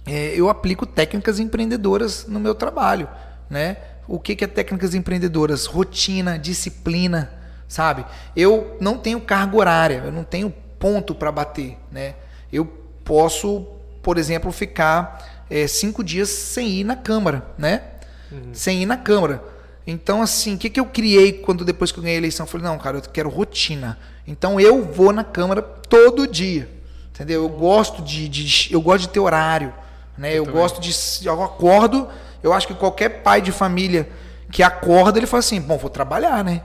[0.06, 3.08] é, eu aplico técnicas empreendedoras no meu trabalho,
[3.50, 3.76] né?
[4.12, 5.64] O que, que é técnicas empreendedoras?
[5.64, 7.32] Rotina, disciplina,
[7.66, 8.04] sabe?
[8.36, 12.16] Eu não tenho carga horária, eu não tenho ponto para bater, né?
[12.52, 12.66] Eu
[13.06, 13.66] posso,
[14.02, 17.84] por exemplo, ficar é, cinco dias sem ir na Câmara, né?
[18.52, 19.42] Sem ir na Câmara.
[19.86, 22.44] Então, assim, o que, que eu criei quando depois que eu ganhei a eleição?
[22.44, 23.98] Eu falei, não, cara, eu quero rotina.
[24.26, 26.68] Então eu vou na Câmara todo dia.
[27.14, 27.44] Entendeu?
[27.44, 29.72] Eu gosto de, de eu gosto de ter horário.
[30.18, 30.34] Né?
[30.34, 30.92] Eu, gosto de.
[31.26, 32.08] Eu acordo,
[32.42, 34.08] eu acho que qualquer pai de família
[34.50, 36.62] que acorda, ele fala assim, bom, vou trabalhar, né?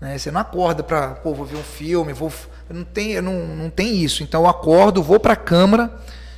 [0.00, 0.16] né?
[0.16, 2.32] Você não acorda para, pô, vou ver um filme, vou.
[2.70, 4.22] Não tem, não, não tem isso.
[4.22, 5.90] Então eu acordo, vou para a Câmara,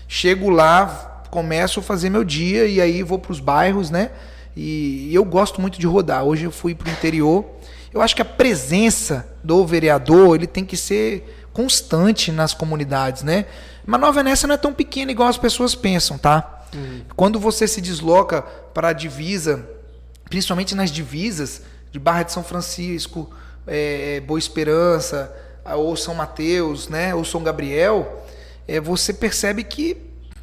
[0.08, 4.10] chego lá, começo a fazer meu dia e aí vou para os bairros, né?
[4.56, 6.24] E eu gosto muito de rodar.
[6.24, 7.44] Hoje eu fui para o interior.
[7.92, 13.46] Eu acho que a presença do vereador ele tem que ser constante nas comunidades, né?
[13.84, 16.64] Mas Nova Venécia não é tão pequena igual as pessoas pensam, tá?
[16.74, 17.02] Uhum.
[17.16, 19.66] Quando você se desloca para a divisa,
[20.28, 23.30] principalmente nas divisas de Barra de São Francisco,
[23.66, 25.34] é, Boa Esperança,
[25.64, 27.14] ou São Mateus, né?
[27.14, 28.24] Ou São Gabriel,
[28.66, 29.96] é, você percebe que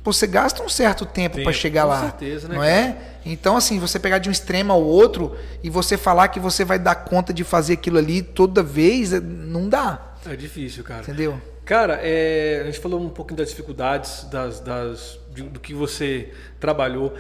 [0.04, 1.96] você gasta um certo tempo para chegar com lá.
[1.98, 2.56] Com certeza, né?
[2.56, 2.98] Não é?
[3.26, 6.80] Então, assim, você pegar de um extremo ao outro e você falar que você vai
[6.80, 10.07] dar conta de fazer aquilo ali toda vez, é, não dá.
[10.30, 11.02] É difícil, cara.
[11.02, 11.42] Entendeu?
[11.66, 17.14] Cara, é, a gente falou um pouquinho das dificuldades, das, das, do que você trabalhou.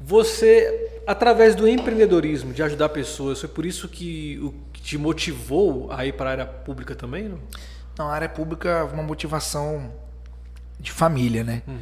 [0.00, 5.92] Você, através do empreendedorismo, de ajudar pessoas, foi por isso que o que te motivou
[5.92, 7.28] a ir para a área pública também?
[7.28, 7.38] Não,
[7.98, 9.92] não a área pública é uma motivação
[10.78, 11.62] de família, né?
[11.68, 11.78] Uhum.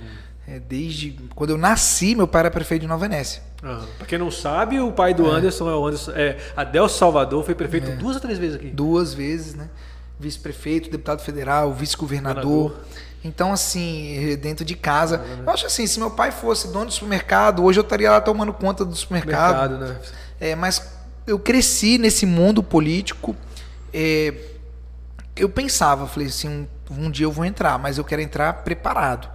[0.48, 3.42] É, desde quando eu nasci, meu pai era prefeito de Nova Venécia.
[3.62, 3.86] Uhum.
[3.98, 5.30] Pra quem não sabe, o pai do é.
[5.30, 6.12] Anderson é o Anderson.
[6.12, 7.96] É, Adelso Salvador foi prefeito é.
[7.96, 8.68] duas ou três vezes aqui?
[8.68, 9.68] Duas vezes, né?
[10.18, 12.76] Vice-prefeito, deputado federal, vice-governador.
[13.24, 15.18] Então, assim, dentro de casa.
[15.18, 15.44] Né?
[15.46, 18.52] Eu acho assim, se meu pai fosse dono do supermercado, hoje eu estaria lá tomando
[18.52, 19.78] conta do supermercado.
[19.78, 20.00] Mercado, né?
[20.40, 20.82] É, mas
[21.26, 23.36] eu cresci nesse mundo político.
[23.92, 24.34] É,
[25.36, 29.28] eu pensava, falei assim, um, um dia eu vou entrar, mas eu quero entrar preparado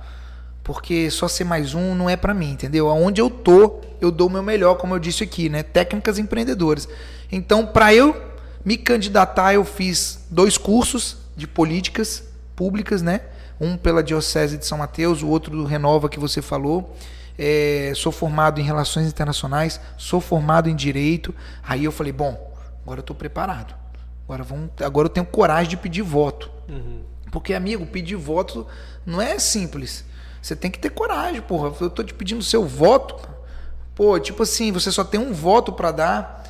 [0.64, 2.88] porque só ser mais um não é para mim, entendeu?
[2.88, 5.62] Aonde eu tô, eu dou o meu melhor, como eu disse aqui, né?
[5.62, 6.88] Técnicas empreendedoras.
[7.32, 8.16] Então, para eu
[8.64, 12.24] me candidatar, eu fiz dois cursos de políticas
[12.56, 13.22] públicas, né?
[13.60, 16.96] Um pela Diocese de São Mateus, o outro do Renova que você falou.
[17.38, 21.34] É, sou formado em relações internacionais, sou formado em direito.
[21.64, 22.54] Aí eu falei, bom,
[22.84, 23.76] agora eu estou preparado.
[24.26, 26.50] Agora, vamos, agora eu tenho coragem de pedir voto.
[26.70, 27.02] Uhum.
[27.32, 28.66] Porque, amigo, pedir voto
[29.06, 30.06] não é simples.
[30.42, 31.74] Você tem que ter coragem, porra.
[31.82, 33.28] Eu tô te pedindo seu voto.
[33.96, 36.43] Pô, tipo assim, você só tem um voto para dar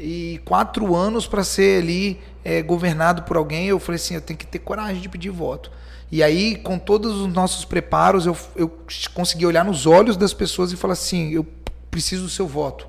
[0.00, 3.66] e quatro anos para ser ali é, governado por alguém.
[3.66, 5.70] Eu falei assim, eu tenho que ter coragem de pedir voto.
[6.10, 8.68] E aí, com todos os nossos preparos, eu, eu
[9.14, 11.46] consegui olhar nos olhos das pessoas e falar assim: eu
[11.90, 12.86] preciso do seu voto.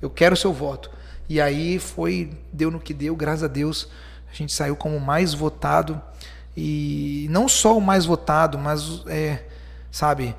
[0.00, 0.90] Eu quero o seu voto.
[1.28, 3.88] E aí foi, deu no que deu, graças a Deus,
[4.30, 6.00] a gente saiu como mais votado.
[6.56, 9.42] E não só o mais votado, mas é,
[9.90, 10.36] sabe?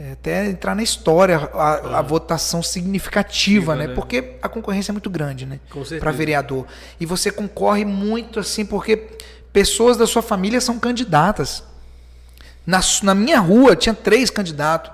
[0.00, 3.88] É, até entrar na história a, a votação significativa, né?
[3.88, 3.94] né?
[3.94, 5.58] Porque a concorrência é muito grande, né?
[5.98, 6.66] Para vereador.
[7.00, 8.96] E você concorre muito assim, porque
[9.52, 11.64] pessoas da sua família são candidatas.
[12.64, 14.92] Na, na minha rua tinha três candidatos.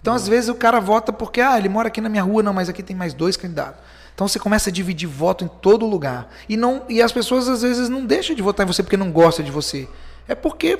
[0.00, 2.52] Então, às vezes, o cara vota porque, ah, ele mora aqui na minha rua, não,
[2.52, 3.80] mas aqui tem mais dois candidatos.
[4.18, 6.28] Então você começa a dividir voto em todo lugar.
[6.48, 9.12] E, não, e as pessoas às vezes não deixam de votar em você porque não
[9.12, 9.88] gostam de você.
[10.26, 10.76] É porque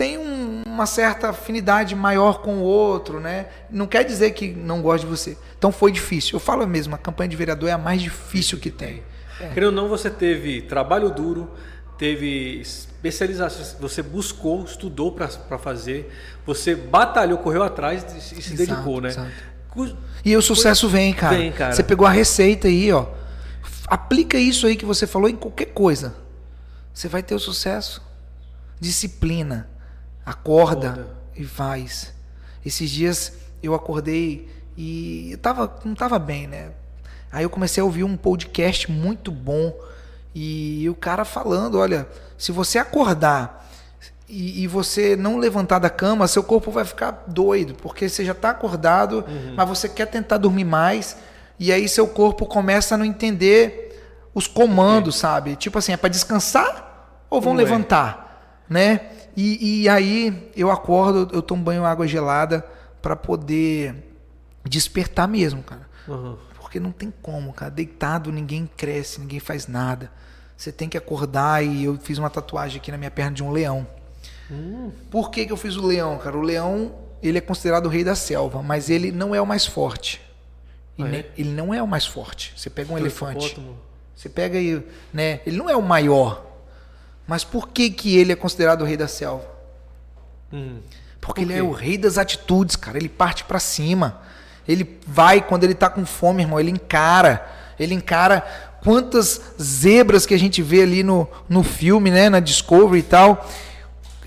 [0.00, 3.48] tem um, uma certa afinidade maior com o outro, né?
[3.68, 5.36] Não quer dizer que não gosta de você.
[5.58, 6.36] Então foi difícil.
[6.36, 9.02] Eu falo mesmo, a campanha de vereador é a mais difícil que tem.
[9.38, 9.48] É.
[9.48, 11.50] Querendo ou não, você teve trabalho duro,
[11.98, 16.10] teve especialização, você buscou, estudou para fazer,
[16.46, 19.10] você batalhou, correu atrás e se exato, dedicou, né?
[19.10, 19.30] Exato.
[20.24, 21.36] E o sucesso vem cara.
[21.36, 21.74] vem, cara.
[21.74, 23.04] Você pegou a receita aí, ó.
[23.86, 26.14] Aplica isso aí que você falou em qualquer coisa.
[26.94, 28.00] Você vai ter o sucesso.
[28.80, 29.68] Disciplina
[30.30, 32.12] Acorda, Acorda, e faz.
[32.64, 36.70] Esses dias eu acordei e eu tava, não estava bem, né?
[37.32, 39.74] Aí eu comecei a ouvir um podcast muito bom
[40.32, 42.06] e o cara falando, olha,
[42.38, 43.68] se você acordar
[44.28, 48.32] e, e você não levantar da cama, seu corpo vai ficar doido, porque você já
[48.32, 49.54] está acordado, uhum.
[49.56, 51.16] mas você quer tentar dormir mais
[51.58, 54.00] e aí seu corpo começa a não entender
[54.32, 55.56] os comandos, sabe?
[55.56, 57.64] Tipo assim, é para descansar ou vão não é.
[57.64, 58.72] levantar, é.
[58.72, 59.00] né?
[59.36, 62.64] E, e aí eu acordo, eu tomo banho água gelada
[63.00, 63.94] para poder
[64.64, 65.88] despertar mesmo, cara.
[66.06, 66.36] Uhum.
[66.58, 67.70] Porque não tem como, cara.
[67.70, 70.10] Deitado ninguém cresce, ninguém faz nada.
[70.56, 73.50] Você tem que acordar e eu fiz uma tatuagem aqui na minha perna de um
[73.50, 73.86] leão.
[74.50, 74.90] Hum.
[75.10, 76.36] Por que, que eu fiz o leão, cara?
[76.36, 79.64] O leão, ele é considerado o rei da selva, mas ele não é o mais
[79.64, 80.20] forte.
[80.98, 81.30] Ah, é?
[81.36, 82.52] Ele não é o mais forte.
[82.56, 83.58] Você pega um elefante.
[84.14, 85.40] Você pega aí, né?
[85.46, 86.44] Ele não é o maior.
[87.30, 89.44] Mas por que, que ele é considerado o rei da selva?
[90.50, 90.80] Uhum.
[91.20, 92.98] Porque ele é o rei das atitudes, cara.
[92.98, 94.20] Ele parte para cima.
[94.66, 96.58] Ele vai quando ele tá com fome, irmão.
[96.58, 97.48] Ele encara.
[97.78, 98.40] Ele encara
[98.82, 102.28] quantas zebras que a gente vê ali no, no filme, né?
[102.28, 103.48] Na Discovery e tal.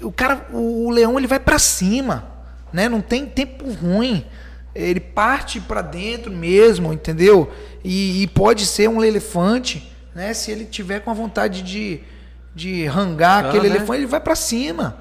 [0.01, 2.25] O cara, o, o leão, ele vai para cima,
[2.71, 2.87] né?
[2.87, 4.25] Não tem tempo ruim.
[4.73, 7.51] Ele parte para dentro mesmo, entendeu?
[7.83, 10.33] E, e, pode ser um elefante, né?
[10.33, 12.01] Se ele tiver com a vontade de,
[12.55, 13.75] de rangar ah, aquele né?
[13.75, 14.97] elefante, ele vai para cima.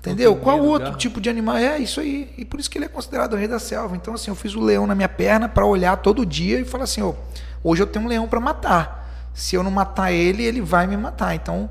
[0.00, 0.36] Entendeu?
[0.36, 0.98] Qual outro garra.
[0.98, 1.56] tipo de animal?
[1.56, 2.30] É isso aí.
[2.36, 3.96] E por isso que ele é considerado o rei da selva.
[3.96, 6.84] Então, assim, eu fiz o leão na minha perna para olhar todo dia e falar
[6.84, 7.14] assim: oh,
[7.62, 9.30] hoje eu tenho um leão para matar.
[9.32, 11.34] Se eu não matar ele, ele vai me matar.
[11.34, 11.70] Então,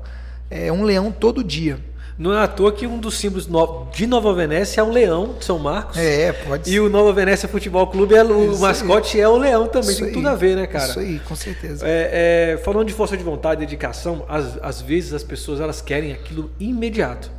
[0.50, 1.78] é um leão todo dia.
[2.16, 3.48] Não é à toa que um dos símbolos
[3.92, 5.96] de Nova Venécia é o leão de São Marcos.
[5.96, 6.74] É, pode ser.
[6.74, 9.22] E o Nova Venécia Futebol Clube, é, o isso mascote aí.
[9.22, 9.90] é o leão também.
[9.90, 10.14] Isso tem aí.
[10.14, 10.90] tudo a ver, né, cara?
[10.90, 11.84] Isso aí, com certeza.
[11.84, 15.80] É, é, falando de força de vontade e dedicação, às, às vezes as pessoas elas
[15.80, 17.30] querem aquilo imediato.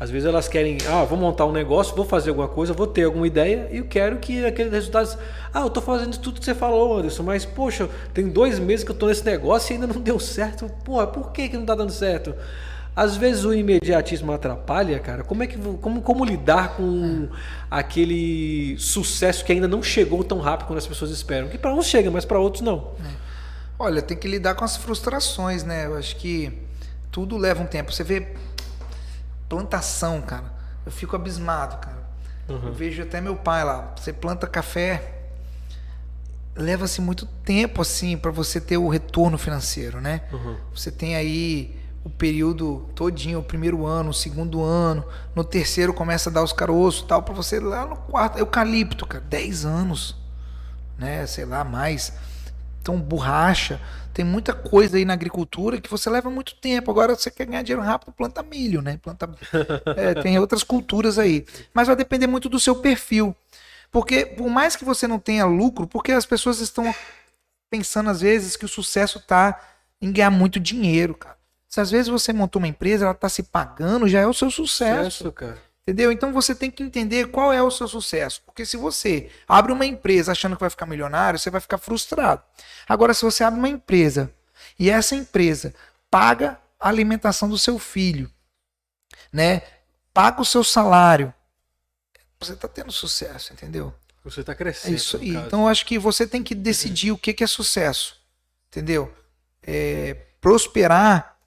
[0.00, 3.02] Às vezes elas querem, ah, vou montar um negócio, vou fazer alguma coisa, vou ter
[3.02, 5.18] alguma ideia e eu quero que aqueles resultados.
[5.52, 8.92] Ah, eu tô fazendo tudo que você falou, Anderson, mas poxa, tem dois meses que
[8.92, 10.70] eu tô nesse negócio e ainda não deu certo.
[10.84, 12.32] Pô, por que, que não tá dando certo?
[12.98, 15.22] Às vezes o imediatismo atrapalha, cara.
[15.22, 17.28] Como é que como, como lidar com
[17.70, 21.48] aquele sucesso que ainda não chegou tão rápido quando as pessoas esperam?
[21.48, 22.94] Que para uns chega, mas para outros não.
[22.98, 23.14] É.
[23.78, 25.86] Olha, tem que lidar com as frustrações, né?
[25.86, 26.52] Eu acho que
[27.12, 27.92] tudo leva um tempo.
[27.92, 28.34] Você vê
[29.48, 30.52] plantação, cara.
[30.84, 32.02] Eu fico abismado, cara.
[32.48, 32.66] Uhum.
[32.66, 33.94] Eu vejo até meu pai lá.
[33.96, 35.20] Você planta café,
[36.56, 40.22] leva-se muito tempo assim para você ter o retorno financeiro, né?
[40.32, 40.56] Uhum.
[40.74, 46.30] Você tem aí o período todinho, o primeiro ano, o segundo ano, no terceiro começa
[46.30, 50.16] a dar os caroços, tal, para você lá no quarto, eucalipto, cara, 10 anos,
[50.96, 51.26] né?
[51.26, 52.12] Sei lá, mais.
[52.80, 53.80] Então, borracha,
[54.14, 56.90] tem muita coisa aí na agricultura que você leva muito tempo.
[56.90, 58.98] Agora você quer ganhar dinheiro rápido, planta milho, né?
[59.00, 59.30] Planta,
[59.96, 61.46] é, tem outras culturas aí.
[61.72, 63.36] Mas vai depender muito do seu perfil.
[63.92, 66.92] Porque por mais que você não tenha lucro, porque as pessoas estão
[67.70, 69.58] pensando às vezes que o sucesso está
[70.00, 71.37] em ganhar muito dinheiro, cara.
[71.68, 74.50] Se às vezes você montou uma empresa, ela está se pagando, já é o seu
[74.50, 75.10] sucesso.
[75.10, 75.62] sucesso cara.
[75.82, 76.12] Entendeu?
[76.12, 78.42] Então você tem que entender qual é o seu sucesso.
[78.44, 82.42] Porque se você abre uma empresa achando que vai ficar milionário, você vai ficar frustrado.
[82.86, 84.30] Agora, se você abre uma empresa
[84.78, 85.74] e essa empresa
[86.10, 88.30] paga a alimentação do seu filho,
[89.32, 89.62] né?
[90.12, 91.32] Paga o seu salário,
[92.38, 93.94] você está tendo sucesso, entendeu?
[94.24, 94.92] Você está crescendo.
[94.92, 95.36] É isso aí.
[95.36, 98.16] Então eu acho que você tem que decidir o que, que é sucesso.
[98.68, 99.10] Entendeu?
[99.62, 101.37] É, prosperar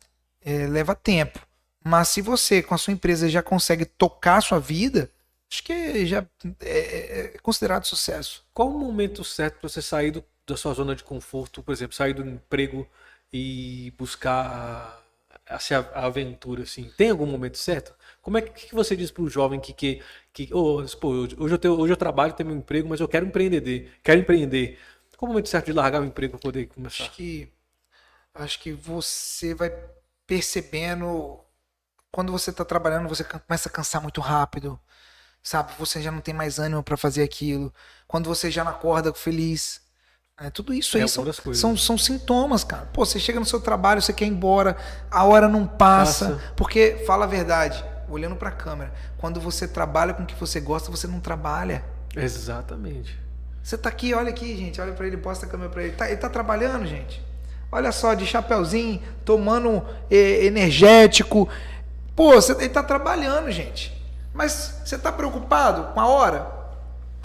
[0.42, 1.40] é, leva tempo.
[1.84, 5.10] Mas se você, com a sua empresa, já consegue tocar a sua vida,
[5.52, 6.26] acho que já
[6.60, 8.46] é, é considerado sucesso.
[8.54, 11.96] Qual o momento certo para você sair do, da sua zona de conforto, por exemplo,
[11.96, 12.88] sair do emprego
[13.34, 15.02] e buscar
[15.48, 16.92] a, aventura, assim?
[16.96, 17.94] Tem algum momento certo?
[18.22, 21.36] Como é que, que você diz para o jovem que, que, que oh, pô, hoje,
[21.38, 24.78] eu tenho, hoje eu trabalho, tenho meu emprego, mas eu quero empreender, quero empreender.
[25.18, 27.04] Qual o momento certo de largar o emprego para poder começar?
[27.04, 27.50] Acho que,
[28.34, 29.72] acho que você vai
[30.32, 31.38] percebendo
[32.10, 34.80] quando você está trabalhando, você começa a cansar muito rápido,
[35.44, 35.74] sabe?
[35.78, 37.74] Você já não tem mais ânimo para fazer aquilo.
[38.08, 39.82] Quando você já não acorda feliz.
[40.40, 42.86] É, tudo isso é, aí são, são, são, sintomas, cara.
[42.94, 44.78] Pô, você chega no seu trabalho, você quer ir embora,
[45.12, 46.30] a hora não passa.
[46.30, 46.54] passa.
[46.56, 50.62] Porque, fala a verdade, olhando para a câmera, quando você trabalha com o que você
[50.62, 51.84] gosta, você não trabalha.
[52.16, 53.20] Exatamente.
[53.62, 55.94] Você tá aqui, olha aqui, gente, olha para ele, posta a câmera para ele.
[55.94, 57.22] Tá, ele tá trabalhando, gente.
[57.72, 61.48] Olha só, de chapéuzinho, tomando eh, energético,
[62.16, 63.92] Pô, você está trabalhando, gente.
[64.34, 66.48] Mas você está preocupado com a hora?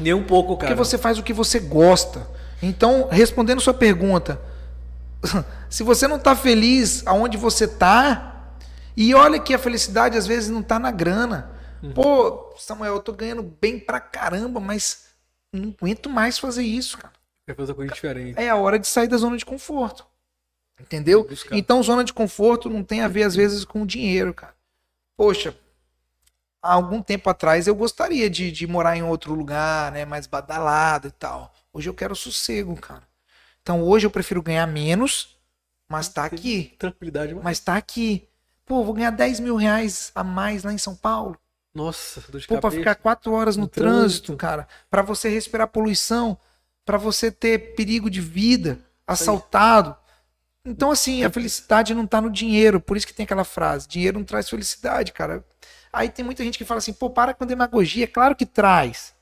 [0.01, 0.69] Nem um pouco, cara.
[0.69, 2.27] Porque você faz o que você gosta.
[2.63, 4.41] Então, respondendo sua pergunta,
[5.69, 8.55] se você não está feliz aonde você está,
[8.97, 11.51] e olha que a felicidade às vezes não está na grana.
[11.83, 11.93] Uhum.
[11.93, 15.09] Pô, Samuel, eu tô ganhando bem pra caramba, mas
[15.53, 17.13] não aguento mais fazer isso, cara.
[17.47, 18.41] É coisa diferente.
[18.41, 20.07] É a hora de sair da zona de conforto.
[20.81, 21.29] Entendeu?
[21.53, 24.57] Então, zona de conforto não tem a ver, às vezes, com dinheiro, cara
[25.17, 25.57] poxa,
[26.63, 31.09] há algum tempo atrás eu gostaria de, de morar em outro lugar, né, mais badalado
[31.09, 31.53] e tal.
[31.73, 33.03] Hoje eu quero sossego, cara.
[33.63, 35.37] Então hoje eu prefiro ganhar menos,
[35.89, 36.75] mas tá aqui.
[36.79, 37.35] Tranquilidade.
[37.35, 38.29] Mas, mas tá aqui.
[38.65, 41.39] Pô, vou ganhar 10 mil reais a mais lá em São Paulo.
[41.75, 44.67] Nossa, dor de Pô, pra ficar quatro horas no, no trânsito, trânsito, cara.
[44.91, 46.39] para você respirar poluição,
[46.87, 49.95] para você ter perigo de vida, assaltado.
[50.67, 52.81] Então, assim, a felicidade não está no dinheiro.
[52.81, 55.45] Por isso que tem aquela frase: dinheiro não traz felicidade, cara.
[55.93, 58.07] Aí tem muita gente que fala assim: pô, para com demagogia.
[58.07, 59.15] Claro que traz.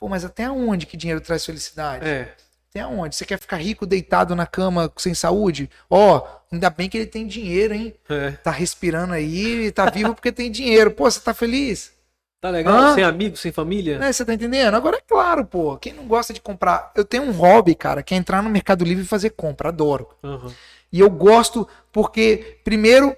[0.00, 2.06] Pô, mas até onde que dinheiro traz felicidade?
[2.06, 2.34] É.
[2.70, 3.16] Até onde?
[3.16, 5.70] Você quer ficar rico deitado na cama sem saúde?
[5.88, 7.94] Ó, oh, ainda bem que ele tem dinheiro, hein?
[8.08, 8.32] É.
[8.32, 10.90] Tá respirando aí, tá vivo porque tem dinheiro.
[10.90, 11.92] Pô, você tá feliz?
[12.40, 12.76] Tá legal?
[12.76, 12.94] Hã?
[12.94, 13.98] Sem amigos, sem família?
[13.98, 14.74] Né, Você tá entendendo?
[14.74, 15.76] Agora é claro, pô.
[15.78, 16.92] Quem não gosta de comprar.
[16.94, 19.68] Eu tenho um hobby, cara, que é entrar no Mercado Livre e fazer compra.
[19.68, 20.08] Adoro.
[20.22, 20.52] Aham.
[20.92, 23.16] E eu gosto porque, primeiro,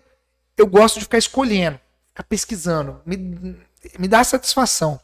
[0.56, 3.00] eu gosto de ficar escolhendo, ficar pesquisando.
[3.04, 3.16] Me,
[3.98, 4.98] me dá satisfação.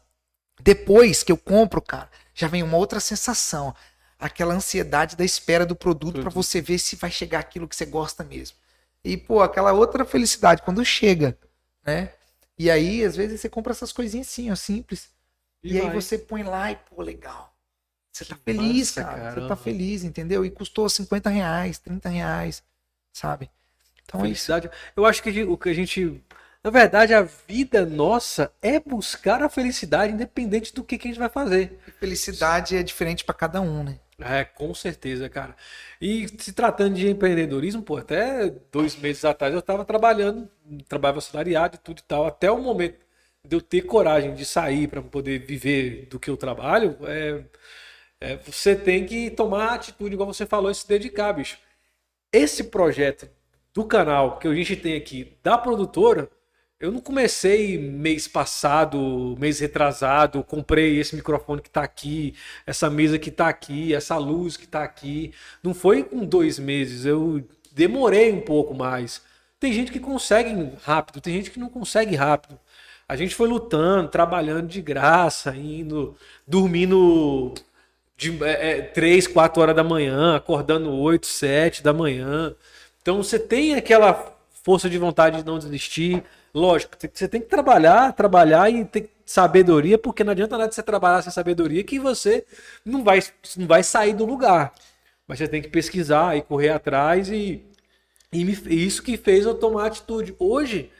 [0.60, 3.74] Depois que eu compro, cara, já vem uma outra sensação.
[4.18, 7.84] Aquela ansiedade da espera do produto para você ver se vai chegar aquilo que você
[7.84, 8.56] gosta mesmo.
[9.04, 11.36] E, pô, aquela outra felicidade quando chega,
[11.84, 12.10] né?
[12.58, 15.10] E aí, às vezes, você compra essas coisinhas assim, ó, simples.
[15.62, 15.94] E, aí vai.
[15.94, 17.54] você põe lá e, pô, legal.
[18.12, 19.20] Você tá Que feliz, massa, cara.
[19.20, 19.40] cara.
[19.40, 20.44] Você tá feliz, entendeu?
[20.44, 22.62] E custou 50 reais, 30 reais,
[23.12, 23.50] sabe?
[24.04, 24.46] Então é isso.
[24.46, 24.70] Felicidade.
[24.96, 26.22] Eu acho que o que a gente.
[26.62, 31.20] Na verdade, a vida nossa é buscar a felicidade, independente do que, que a gente
[31.20, 31.78] vai fazer.
[32.00, 33.98] Felicidade é diferente pra cada um, né?
[34.26, 35.54] É, com certeza, cara.
[36.00, 40.48] E se tratando de empreendedorismo, pô, até dois meses atrás eu estava trabalhando,
[40.88, 43.04] trabalhava assalariado e tudo e tal, até o momento
[43.46, 47.44] de eu ter coragem de sair para poder viver do que eu trabalho, é,
[48.20, 51.58] é, você tem que tomar atitude, igual você falou, e se dedicar, bicho.
[52.32, 53.28] Esse projeto
[53.74, 56.30] do canal que a gente tem aqui, da produtora,
[56.80, 62.34] eu não comecei mês passado, mês retrasado, comprei esse microfone que tá aqui,
[62.66, 65.32] essa mesa que tá aqui, essa luz que tá aqui.
[65.62, 69.22] Não foi com dois meses, eu demorei um pouco mais.
[69.58, 72.58] Tem gente que consegue rápido, tem gente que não consegue rápido.
[73.08, 76.16] A gente foi lutando, trabalhando de graça, indo,
[76.46, 77.54] dormindo
[78.16, 82.54] de é, é, 3, 4 horas da manhã, acordando 8, 7 da manhã.
[83.02, 86.22] Então você tem aquela força de vontade de não desistir.
[86.54, 91.22] Lógico, você tem que trabalhar, trabalhar e ter sabedoria, porque não adianta nada você trabalhar
[91.22, 92.44] sem sabedoria que você
[92.84, 93.20] não vai,
[93.56, 94.72] não vai sair do lugar.
[95.26, 97.64] Mas você tem que pesquisar e correr atrás e,
[98.32, 100.34] e me- isso que fez eu tomar atitude.
[100.38, 100.90] Hoje,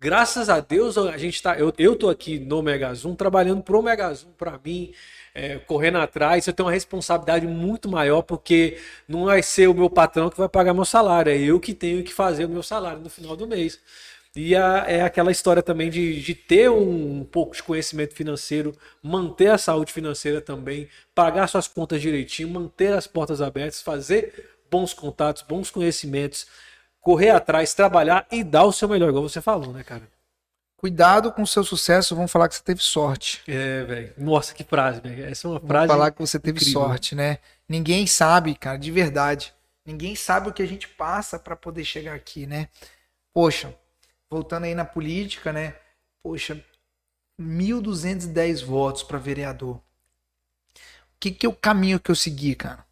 [0.00, 3.82] graças a Deus, a gente tá, eu, eu tô aqui no Mega Zoom, trabalhando pro
[3.82, 4.92] Mega Zoom para mim,
[5.34, 6.46] é, correndo atrás.
[6.46, 8.78] Eu tenho uma responsabilidade muito maior, porque
[9.08, 12.02] não vai ser o meu patrão que vai pagar meu salário, é eu que tenho
[12.04, 13.80] que fazer o meu salário no final do mês.
[14.34, 18.74] E a- é aquela história também de, de ter um, um pouco de conhecimento financeiro,
[19.02, 24.94] manter a saúde financeira também, pagar suas contas direitinho, manter as portas abertas, fazer bons
[24.94, 26.46] contatos, bons conhecimentos,
[26.98, 30.08] correr atrás, trabalhar e dar o seu melhor, igual você falou, né, cara?
[30.78, 33.40] Cuidado com o seu sucesso, vão falar que você teve sorte.
[33.46, 34.12] É, velho.
[34.18, 35.24] Nossa, que frase, velho.
[35.26, 35.86] Essa é uma Vão frase.
[35.88, 36.80] falar que você teve incrível.
[36.80, 37.38] sorte, né?
[37.68, 39.52] Ninguém sabe, cara, de verdade.
[39.86, 42.68] Ninguém sabe o que a gente passa pra poder chegar aqui, né?
[43.32, 43.72] Poxa,
[44.32, 45.76] voltando aí na política, né?
[46.22, 46.64] Poxa,
[47.38, 49.76] 1.210 votos pra vereador.
[49.76, 49.82] O
[51.20, 52.84] que que é o caminho que eu segui, cara?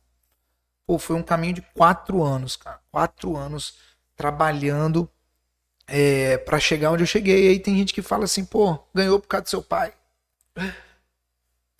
[0.87, 2.81] Pô, foi um caminho de quatro anos, cara.
[2.91, 3.79] Quatro anos
[4.17, 5.11] trabalhando
[5.87, 7.47] é, para chegar onde eu cheguei.
[7.47, 9.95] E aí tem gente que fala assim, pô, ganhou por causa do seu pai.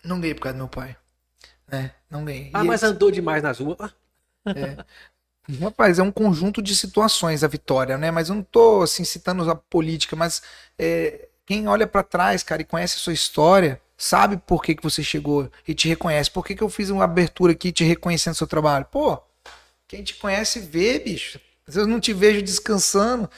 [0.03, 0.95] Não ganhei por causa do meu pai.
[1.67, 1.93] Né?
[2.09, 2.51] Não ganhei.
[2.53, 3.77] Ah, E mas andou demais nas ruas.
[3.79, 4.85] Ah,
[5.59, 8.11] Rapaz, é um conjunto de situações a vitória, né?
[8.11, 10.41] Mas eu não tô assim citando a política, mas
[10.77, 14.83] é, quem olha pra trás, cara, e conhece a sua história, sabe por que, que
[14.83, 16.29] você chegou e te reconhece.
[16.31, 18.85] Por que, que eu fiz uma abertura aqui te reconhecendo seu trabalho?
[18.91, 19.19] Pô,
[19.87, 21.39] quem te conhece vê, bicho.
[21.67, 23.29] Se eu não te vejo descansando,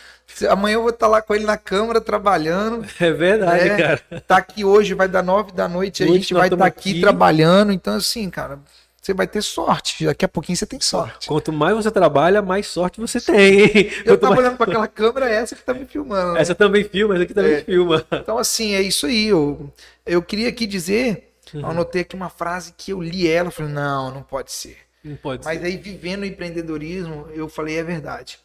[0.50, 2.86] amanhã eu vou estar lá com ele na câmara trabalhando.
[3.00, 3.78] É verdade, É.
[3.78, 4.22] cara.
[4.28, 6.78] Tá aqui hoje, vai dar nove da noite, a Hoje gente nós vai estar estamos
[6.80, 7.02] aqui, aqui.
[7.02, 7.72] trabalhando.
[7.72, 8.60] Então, assim, cara,
[9.04, 10.06] você vai ter sorte.
[10.06, 11.28] Daqui a pouquinho você tem sorte.
[11.28, 13.92] Quanto mais você trabalha, mais sorte você tem.
[14.06, 16.34] Eu tava mais- olhando para aquela câmera, é essa que tá me filmando.
[16.34, 16.42] né?
[16.42, 17.62] Essa também filma, essa aqui também É.
[17.64, 18.06] filma.
[18.14, 19.28] Então, assim, é isso aí.
[19.28, 19.70] Eu,
[20.06, 21.66] eu queria aqui dizer, Uhum.
[21.66, 24.78] anotei aqui uma frase que eu li ela, falei, não, não pode ser.
[25.04, 25.66] Não pode Mas ser.
[25.66, 28.40] aí, vivendo o empreendedorismo, eu falei, é verdade.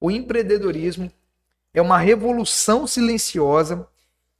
[0.00, 1.10] O empreendedorismo
[1.74, 3.84] é uma revolução silenciosa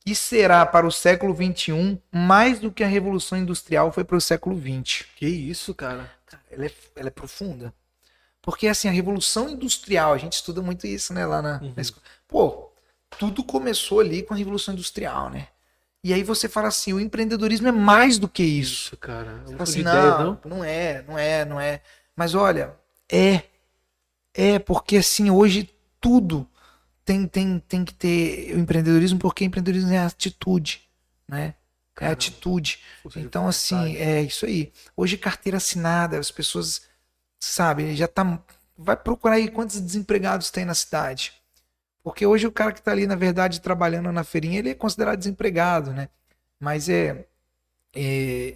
[0.05, 4.20] que será para o século XXI mais do que a revolução industrial foi para o
[4.20, 5.05] século XX.
[5.16, 6.11] Que isso, cara?
[6.51, 7.74] Ela é, ela é profunda.
[8.40, 11.72] Porque, assim, a revolução industrial, a gente estuda muito isso, né, lá na, Uhum.
[11.76, 12.03] na escola.
[12.26, 12.70] Pô,
[13.18, 15.49] tudo começou ali com a revolução industrial, né?
[16.03, 18.86] E aí você fala assim, o empreendedorismo é mais do que isso.
[18.86, 19.42] Isso, cara.
[19.44, 21.82] Você não fala assim, de ideias, não, não é, não é, não é.
[22.16, 22.74] Mas olha,
[23.11, 23.42] é.
[24.32, 25.68] É, porque assim, hoje
[26.01, 26.49] tudo
[27.09, 30.82] tem, tem, tem que ter o empreendedorismo, porque empreendedorismo é atitude,
[31.26, 31.46] né?
[31.46, 31.54] É
[31.94, 32.12] Caramba.
[32.12, 32.80] atitude.
[33.16, 34.70] Então, assim, é isso aí.
[34.94, 36.82] Hoje, carteira assinada, as pessoas,
[37.40, 38.38] sabe, já tá.
[38.76, 41.32] Vai procurar aí quantos desempregados tem na cidade.
[42.04, 45.18] Porque hoje o cara que tá ali, na verdade, trabalhando na feirinha, ele é considerado
[45.18, 46.11] desempregado, né?
[46.61, 47.26] Mas é.
[47.96, 48.54] é,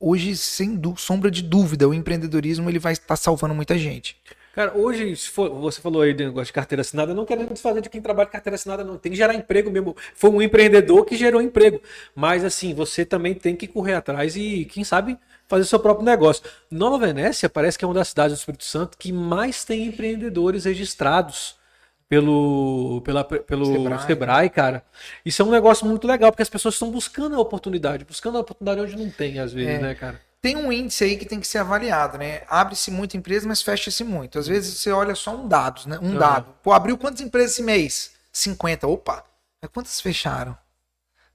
[0.00, 4.20] hoje, sem sombra de dúvida, o empreendedorismo ele vai estar salvando muita gente.
[4.54, 7.88] Cara, hoje, for- você falou aí de negócio de carteira assinada, não querendo desfazer de
[7.88, 8.98] quem trabalha de carteira assinada, não.
[8.98, 9.96] Tem que gerar emprego mesmo.
[10.14, 11.80] Foi um empreendedor que gerou emprego.
[12.14, 16.44] Mas, assim, você também tem que correr atrás e, quem sabe, fazer seu próprio negócio.
[16.70, 20.64] Nova Venécia parece que é uma das cidades do Espírito Santo que mais tem empreendedores
[20.66, 21.56] registrados
[22.06, 24.06] pelo, pela, pelo Sebrae.
[24.06, 24.50] Sebrae.
[24.50, 24.84] cara.
[25.24, 28.42] Isso é um negócio muito legal, porque as pessoas estão buscando a oportunidade, buscando a
[28.42, 29.78] oportunidade onde não tem, às vezes, É.
[29.78, 30.20] né, cara?
[30.42, 32.42] Tem um índice aí que tem que ser avaliado, né?
[32.48, 34.40] Abre-se muita empresa, mas fecha-se muito.
[34.40, 35.98] Às vezes você olha só um dado, né?
[36.02, 36.18] Um Aham.
[36.18, 36.54] dado.
[36.64, 38.10] Pô, abriu quantas empresas esse mês?
[38.32, 38.88] 50.
[38.88, 39.24] Opa,
[39.60, 40.58] mas quantas fecharam?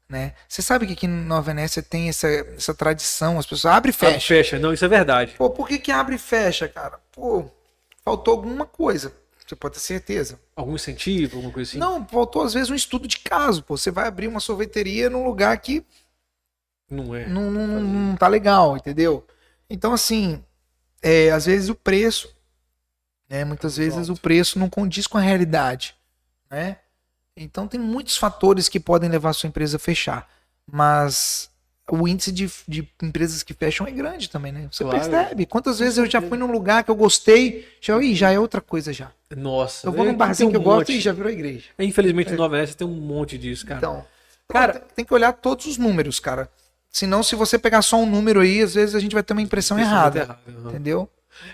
[0.09, 0.33] Né?
[0.47, 4.13] Você sabe que aqui na Venécia tem essa, essa tradição, as pessoas abrem e Fecha.
[4.19, 4.27] fecham.
[4.37, 5.35] fecha, não, isso é verdade.
[5.37, 6.99] Pô, por que, que abre e fecha, cara?
[7.13, 7.49] Pô,
[8.03, 9.13] faltou alguma coisa.
[9.45, 10.37] Você pode ter certeza.
[10.53, 11.79] Algum incentivo, alguma coisa assim?
[11.79, 13.63] Não, faltou às vezes um estudo de caso.
[13.63, 15.85] Pô, você vai abrir uma sorveteria num lugar que
[16.89, 17.27] Não é.
[17.27, 19.25] não, não, não- não tá legal, entendeu?
[19.69, 20.41] Então, assim,
[21.01, 22.33] é, às vezes o preço,
[23.29, 23.43] né?
[23.43, 25.95] Muitas vezes o preço não condiz com a realidade,
[26.49, 26.77] né?
[27.35, 30.27] Então tem muitos fatores que podem levar a sua empresa a fechar.
[30.65, 31.49] Mas
[31.89, 34.67] o índice de, de empresas que fecham é grande também, né?
[34.71, 34.99] Você Claro.
[34.99, 35.45] percebe.
[35.45, 38.59] Quantas vezes eu já fui num lugar que eu gostei, já, ih, já é outra
[38.59, 39.11] coisa já.
[39.35, 39.87] Nossa.
[39.87, 40.97] Eu vou é num que barzinho tem que eu um gosto monte.
[40.97, 41.65] e já virou igreja.
[41.79, 43.77] Infelizmente, no Nova tem um monte disso, cara.
[43.77, 44.05] Então,
[44.49, 46.49] Cara- cara, tem que olhar todos os números, cara.
[46.97, 49.41] Senão, se você pegar só um número aí, às vezes a gente vai ter uma
[49.43, 50.21] impressão errada.
[50.21, 50.69] errado, aham.
[50.69, 51.07] Entendeu?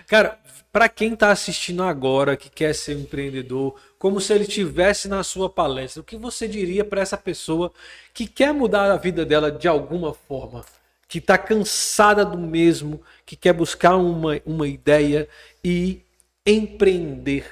[0.06, 0.38] Cara,
[0.72, 5.22] pra quem tá assistindo agora, que quer ser um empreendedor, como se ele tivesse na
[5.22, 7.70] sua palestra, o que você diria pra essa pessoa
[8.14, 10.64] que quer mudar a vida dela de alguma forma?
[11.06, 15.28] Que tá cansada do mesmo, que quer buscar uma, uma ideia
[15.62, 16.00] e
[16.46, 17.44] empreender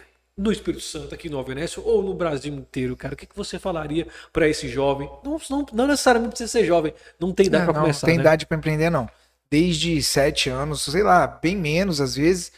[0.43, 3.14] no Espírito Santo, aqui no Venécia, ou no Brasil inteiro, cara?
[3.14, 5.09] O que, que você falaria pra esse jovem?
[5.24, 8.16] Não, não, não necessariamente precisa ser jovem, não tem idade É, pra não, começar, tem
[8.16, 8.22] né?
[8.22, 9.09] idade para empreender, não.
[9.51, 12.53] Desde sete anos, sei lá, bem menos às vezes,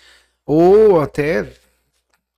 [0.47, 1.53] ou até.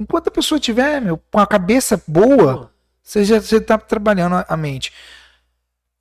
[0.00, 2.70] Enquanto a pessoa tiver, meu, com a cabeça boa,
[3.02, 4.92] você já você tá trabalhando a- a mente.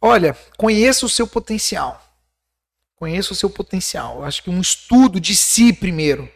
[0.02, 2.02] Olha, conheça o seu potencial.
[2.96, 4.18] Conheça o seu potencial.
[4.20, 6.30] Eu acho que um estudo de si primeiro.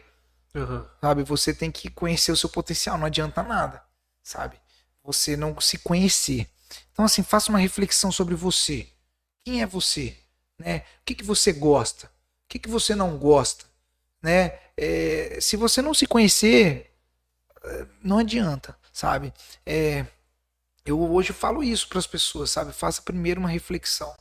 [0.56, 0.90] Aham.
[1.02, 1.24] sabe?
[1.24, 3.84] Você tem que conhecer o seu potencial, não adianta nada,
[4.24, 4.60] sabe?
[5.04, 6.50] Você não se conhecer.
[6.92, 8.88] Então, assim, faça uma reflexão sobre você.
[9.44, 10.18] Quem é você?
[10.58, 10.80] Né?
[11.02, 12.08] O que, que você gosta?
[12.08, 12.10] O
[12.50, 13.66] que, que você não gosta?
[14.22, 14.60] Né?
[14.76, 16.92] É, se você não se conhecer,
[17.64, 19.34] eh, não adianta, sabe?
[19.66, 20.06] É,
[20.86, 22.74] eu hoje falo isso para as pessoas, sabe?
[22.74, 24.14] Faça primeiro uma reflexão.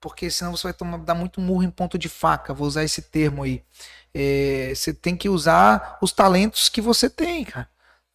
[0.00, 2.54] Porque senão você vai tomar, dar muito murro em ponto de faca.
[2.54, 3.64] Vou usar esse termo aí.
[4.20, 7.68] É, você tem que usar os talentos que você tem, cara.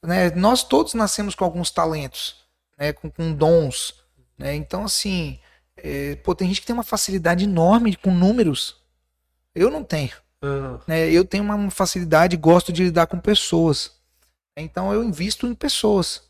[0.03, 0.31] Né?
[0.31, 2.35] Nós todos nascemos com alguns talentos,
[2.77, 2.91] né?
[2.91, 3.95] com, com dons.
[4.37, 4.53] Né?
[4.55, 5.39] Então, assim,
[5.77, 8.81] é, pô, tem gente que tem uma facilidade enorme com números.
[9.55, 10.11] Eu não tenho.
[10.43, 10.81] Aham.
[10.85, 11.09] né?
[11.09, 13.91] Eu tenho uma facilidade, gosto de lidar com pessoas.
[14.57, 16.23] Então eu invisto em pessoas.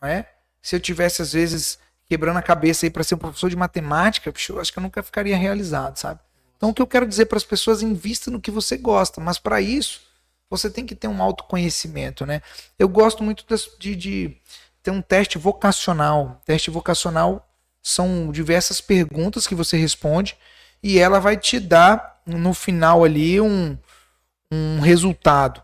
[0.00, 0.26] Né?
[0.62, 4.32] Se eu tivesse, às vezes, quebrando a cabeça aí para ser um professor de matemática,
[4.48, 6.20] eu acho que eu nunca ficaria realizado, sabe?
[6.58, 9.38] Então o que eu quero dizer para as pessoas, invista no que você gosta, mas
[9.38, 10.02] para isso
[10.50, 12.42] você tem que ter um autoconhecimento, né?
[12.78, 13.44] Eu gosto muito
[13.78, 14.36] de, de
[14.82, 16.42] ter um teste vocacional.
[16.44, 17.48] Teste vocacional
[17.82, 20.36] são diversas perguntas que você responde
[20.82, 23.78] e ela vai te dar no final ali um,
[24.52, 25.62] um resultado,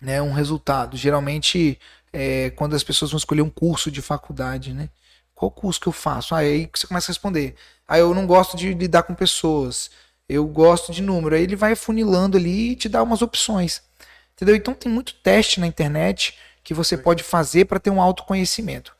[0.00, 0.22] né?
[0.22, 0.96] Um resultado.
[0.96, 1.78] Geralmente
[2.12, 4.88] é, quando as pessoas vão escolher um curso de faculdade, né?
[5.38, 6.34] Qual curso que eu faço?
[6.34, 7.54] Ah, aí você começa a responder.
[7.86, 9.88] Ah, eu não gosto de lidar com pessoas.
[10.28, 11.36] Eu gosto de número.
[11.36, 13.80] Aí ele vai funilando ali e te dá umas opções.
[14.34, 14.56] Entendeu?
[14.56, 18.96] Então tem muito teste na internet que você pode fazer para ter um autoconhecimento.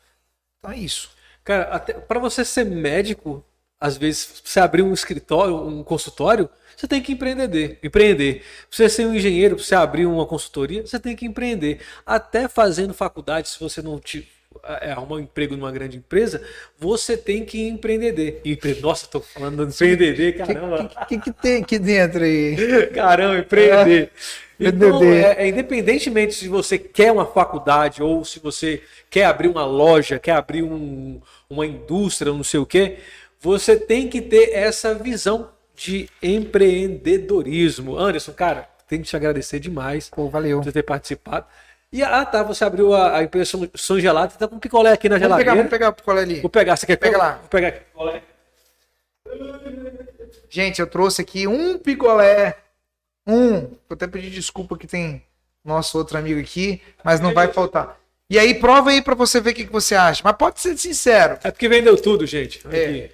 [0.60, 1.10] Então é isso.
[1.42, 3.44] Cara, para você ser médico,
[3.80, 7.80] às vezes, pra você abrir um escritório, um consultório, você tem que empreender.
[7.82, 8.44] Empreender.
[8.68, 11.80] Pra você ser um engenheiro, pra você abrir uma consultoria, você tem que empreender.
[12.06, 14.28] Até fazendo faculdade, se você não te,
[14.62, 16.42] arrumar um emprego numa grande empresa,
[16.78, 18.40] você tem que empreender.
[18.44, 18.80] Empre...
[18.80, 20.90] Nossa, tô falando de empreender, O que, caramba.
[21.08, 22.56] que, que, tem aqui dentro aí?
[22.94, 24.10] Caramba, empreender.
[24.60, 29.64] Então, é, é, independentemente se você quer uma faculdade ou se você quer abrir uma
[29.64, 32.96] loja, quer abrir um- uma indústria, não sei o quê,
[33.40, 37.96] você tem que ter essa visão de empreendedorismo.
[37.96, 40.58] Anderson, cara, tenho que te agradecer demais Pô, valeu.
[40.58, 41.46] por você ter participado.
[41.90, 45.14] E ah, tá, você abriu a, a empresa São- Gelado, tá com picolé aqui na
[45.16, 45.56] Vamos pegar, geladeira.
[45.56, 46.40] vamos pegar o picolé ali.
[46.40, 47.32] Vou pegar, você quer Pega lá.
[47.36, 47.80] Vou pegar aqui.
[47.80, 48.22] picolé.
[50.50, 52.56] Gente, eu trouxe aqui um picolé.
[53.26, 53.60] Um.
[53.60, 55.22] Vou até pedir desculpa que tem
[55.64, 57.98] nosso outro amigo aqui, mas não vai faltar.
[58.30, 60.20] E aí, prova aí pra você ver o que, que você acha.
[60.22, 61.38] Mas pode ser sincero.
[61.42, 62.60] É porque vendeu tudo, gente.
[62.70, 63.10] É.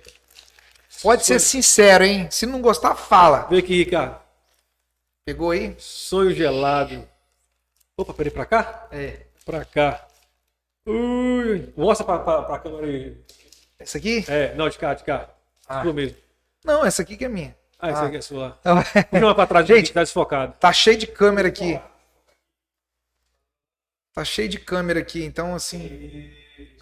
[1.02, 2.26] Pode ser sincero, hein?
[2.30, 3.46] Se não gostar, fala.
[3.48, 4.16] Vem aqui, Ricardo.
[5.24, 5.74] Pegou aí?
[5.78, 7.06] Sonho gelado.
[7.96, 8.88] Opa, peraí, pra cá?
[8.90, 9.26] É.
[9.44, 10.06] Pra cá.
[10.86, 13.16] Ui, mostra pra, pra, pra câmera aí.
[13.78, 14.24] Essa aqui?
[14.28, 15.30] É, não, de cá, de cá.
[15.68, 15.82] Ah.
[15.82, 16.16] Sua mesmo.
[16.64, 17.56] Não, essa aqui que é minha.
[17.78, 18.06] Ah, essa Ah.
[18.06, 18.58] aqui é sua.
[18.62, 19.76] Puxa uma pra trás, Gente.
[19.78, 20.56] gente, tá desfocado.
[20.58, 21.80] Tá cheio de câmera aqui.
[24.12, 26.32] Tá cheio de câmera aqui, então assim.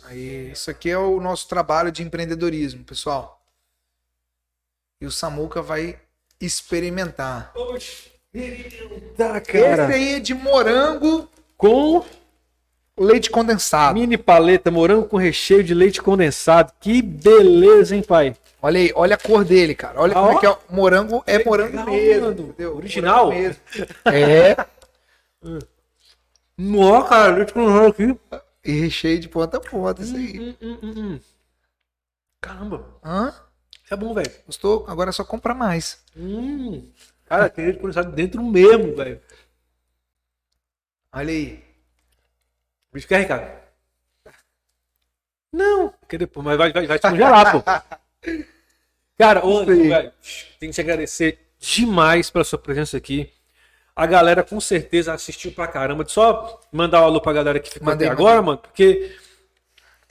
[0.04, 3.40] Aí, isso aqui é o nosso trabalho de empreendedorismo, pessoal.
[5.00, 5.98] E o Samuca vai
[6.40, 7.52] experimentar.
[7.56, 8.11] Oxi.
[8.34, 9.86] Esse cara.
[9.88, 11.28] aí é de morango,
[11.58, 12.02] Com
[12.98, 13.94] leite condensado.
[13.94, 16.72] mini paleta, morango com recheio de leite condensado.
[16.80, 18.34] Que beleza, hein, pai?
[18.60, 20.00] Olha aí, olha a cor dele, cara.
[20.00, 20.32] Olha Ah, como ó.
[20.36, 20.56] é que é.
[20.70, 22.54] Morango é morango Legal, mesmo.
[22.76, 23.26] Original?
[23.26, 23.60] Morango mesmo.
[24.06, 24.56] É,
[26.56, 28.18] Nó, cara, leite condensado aqui.
[28.64, 30.38] e recheio de ponta a ponta, isso aí.
[30.38, 31.20] Hum, hum, hum, hum.
[32.40, 33.34] Caramba, Hã?
[33.84, 34.30] isso é bom, velho.
[34.46, 34.84] Gostou?
[34.88, 35.98] Agora é só comprar mais.
[36.16, 36.88] Hum.
[37.32, 39.18] Cara, tem leite condensado dentro mesmo, velho.
[41.10, 41.64] Olha aí.
[42.90, 43.50] O bicho quer, Ricardo?
[45.50, 45.94] Não.
[46.06, 47.62] Quer depois, mas vai, vai, vai te congelar, pô.
[49.16, 50.12] Cara, ô, velho,
[50.60, 53.32] tem que te agradecer demais pela sua presença aqui.
[53.96, 56.04] A galera com certeza assistiu pra caramba.
[56.06, 59.16] Só mandar um alô pra galera que ficou Mandei, até agora, mano, porque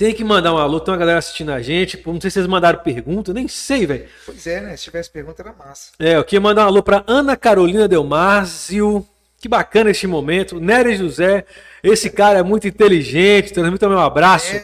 [0.02, 0.80] tem que mandar um alô.
[0.80, 2.02] Tem uma galera assistindo a gente.
[2.04, 4.08] Não sei se vocês mandaram pergunta, nem sei, velho.
[4.26, 4.76] Pois é, né?
[4.76, 5.92] Se tivesse pergunta, era massa.
[6.00, 9.08] É, eu queria mandar um alô pra Ana Carolina Delmazio.
[9.38, 10.60] Que bacana este momento.
[10.60, 11.46] Nery José,
[11.84, 13.54] esse cara é muito inteligente.
[13.54, 14.60] Transmita meu abraço.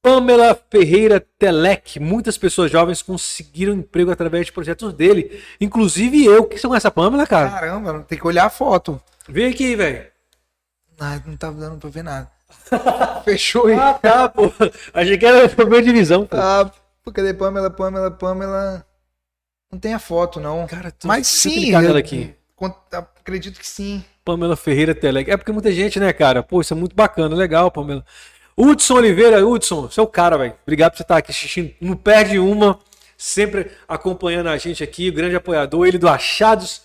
[0.00, 1.98] Pamela Ferreira Telec.
[1.98, 5.42] Muitas pessoas jovens conseguiram emprego através de projetos dele.
[5.60, 7.50] Inclusive eu, que sou essa Pamela, cara.
[7.50, 9.02] Caramba, tem que olhar a foto.
[9.28, 10.06] Vem aqui, velho.
[11.00, 12.37] Ah, não tá dando pra ver nada.
[13.24, 13.74] Fechou aí.
[13.74, 14.52] Ah, tá, pô.
[14.94, 16.36] Achei que era problema de visão, pô.
[16.36, 16.70] Ah,
[17.14, 18.84] cadê Pamela, Pamela, Pamela?
[19.70, 20.66] Não tem a foto, não.
[20.66, 22.34] Cara, tu- Mas sim, eu- aqui.
[23.20, 24.04] acredito que sim.
[24.24, 25.30] Pamela Ferreira Telec.
[25.30, 26.42] É porque muita gente, né, cara?
[26.42, 28.04] Pô, isso é muito bacana, legal, Pamela.
[28.56, 30.54] Hudson Oliveira, Hudson, você é o cara, velho.
[30.62, 31.72] Obrigado por você estar aqui assistindo.
[31.80, 32.78] Não perde uma,
[33.16, 36.82] sempre acompanhando a gente aqui, grande apoiador, ele do Achados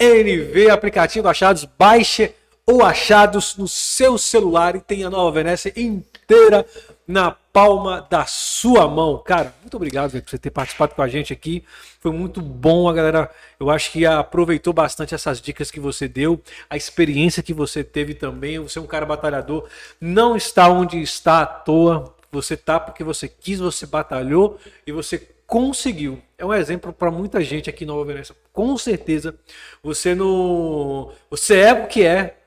[0.00, 2.34] NV, aplicativo Achados, baixe
[2.66, 6.64] ou Achados no seu celular e tenha a Nova Venécia inteira
[7.06, 9.18] na palma da sua mão.
[9.18, 11.62] Cara, muito obrigado por você ter participado com a gente aqui.
[12.00, 13.30] Foi muito bom, a galera.
[13.60, 18.14] Eu acho que aproveitou bastante essas dicas que você deu, a experiência que você teve
[18.14, 18.58] também.
[18.58, 19.68] Você é um cara batalhador,
[20.00, 22.14] não está onde está à toa.
[22.32, 26.20] Você tá porque você quis, você batalhou e você conseguiu.
[26.36, 28.34] É um exemplo para muita gente aqui em Nova Venécia.
[28.52, 29.36] Com certeza,
[29.82, 32.43] você não, você é o que é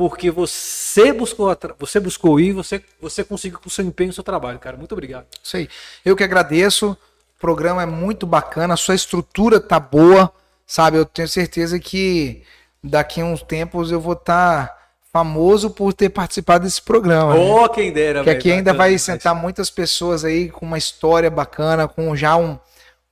[0.00, 4.24] porque você buscou, você buscou ir, você, você conseguiu com o seu empenho, o seu
[4.24, 4.74] trabalho, cara.
[4.74, 5.26] Muito obrigado.
[5.44, 5.68] Isso aí.
[6.02, 6.92] Eu que agradeço.
[6.92, 10.32] O programa é muito bacana, a sua estrutura tá boa,
[10.66, 10.96] sabe?
[10.96, 12.42] Eu tenho certeza que
[12.82, 14.74] daqui a uns tempos eu vou estar
[15.12, 17.34] famoso por ter participado desse programa.
[17.34, 17.38] né?
[17.38, 18.38] Oh, quem dera, que velho.
[18.38, 22.58] aqui ainda vai sentar muitas pessoas aí com uma história bacana, com já um,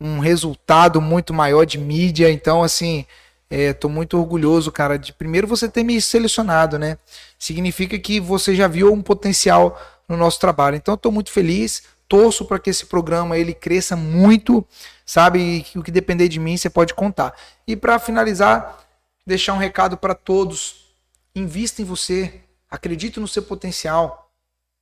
[0.01, 2.31] um resultado muito maior de mídia.
[2.31, 3.05] Então, assim,
[3.51, 6.99] é, tô muito orgulhoso, cara, de primeiro você ter me selecionado, né?
[7.39, 10.77] Significa que você já viu um potencial no nosso trabalho.
[10.77, 14.67] Então, tô muito feliz, torço para que esse programa ele cresça muito,
[15.05, 15.67] sabe?
[15.75, 17.35] E o que depender de mim, você pode contar.
[17.67, 18.79] E para finalizar,
[19.27, 20.95] deixar um recado para todos:
[21.35, 22.41] invista em você,
[22.71, 24.29] acredite no seu potencial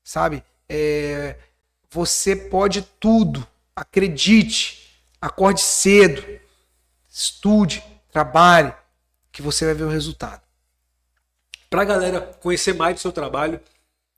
[0.07, 0.45] sabe?
[0.69, 1.37] É,
[1.91, 3.47] você pode tudo.
[3.75, 4.97] Acredite.
[5.21, 6.25] Acorde cedo.
[7.11, 7.83] Estude.
[8.17, 8.73] Trabalhe.
[9.31, 10.41] Que você vai ver o resultado.
[11.69, 13.61] Pra galera conhecer mais do seu trabalho,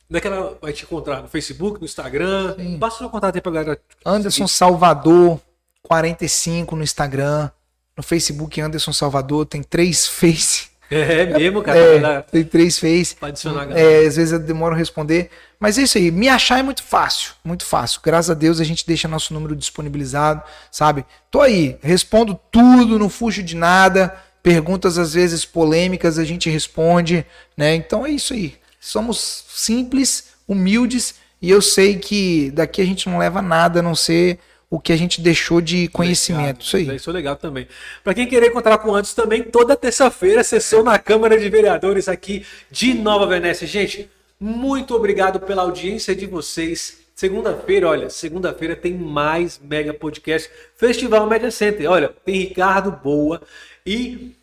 [0.08, 1.20] onde é que ela vai te encontrar?
[1.20, 2.54] No Facebook, no Instagram?
[2.54, 2.78] Sim.
[2.78, 3.80] Passa o seu contato aí pra galera.
[4.06, 5.40] Anderson Salvador,
[5.82, 7.50] 45 no Instagram.
[7.96, 9.44] No Facebook, Anderson Salvador.
[9.46, 10.68] Tem três face.
[10.88, 11.76] É mesmo, cara.
[11.76, 13.16] É, tem três face.
[13.16, 14.04] pra adicionar a galera.
[14.04, 15.28] É, às vezes eu demoro a responder.
[15.60, 16.10] Mas é isso aí.
[16.10, 17.32] Me achar é muito fácil.
[17.44, 18.00] Muito fácil.
[18.02, 21.04] Graças a Deus a gente deixa nosso número disponibilizado, sabe?
[21.30, 21.76] Tô aí.
[21.82, 24.14] Respondo tudo, não fujo de nada.
[24.42, 27.74] Perguntas às vezes polêmicas a gente responde, né?
[27.74, 28.54] Então é isso aí.
[28.80, 33.94] Somos simples, humildes e eu sei que daqui a gente não leva nada a não
[33.94, 34.38] ser
[34.70, 36.64] o que a gente deixou de conhecimento.
[36.64, 36.96] Isso aí.
[36.96, 37.66] Isso é legal também.
[38.04, 42.08] Para quem querer encontrar com o Anderson também, toda terça-feira, sessão na Câmara de Vereadores
[42.08, 43.66] aqui de Nova Venécia.
[43.66, 47.00] Gente, muito obrigado pela audiência de vocês.
[47.14, 51.90] Segunda-feira, olha, segunda-feira tem mais Mega Podcast Festival Media Center.
[51.90, 53.42] Olha, tem Ricardo Boa
[53.84, 54.36] e,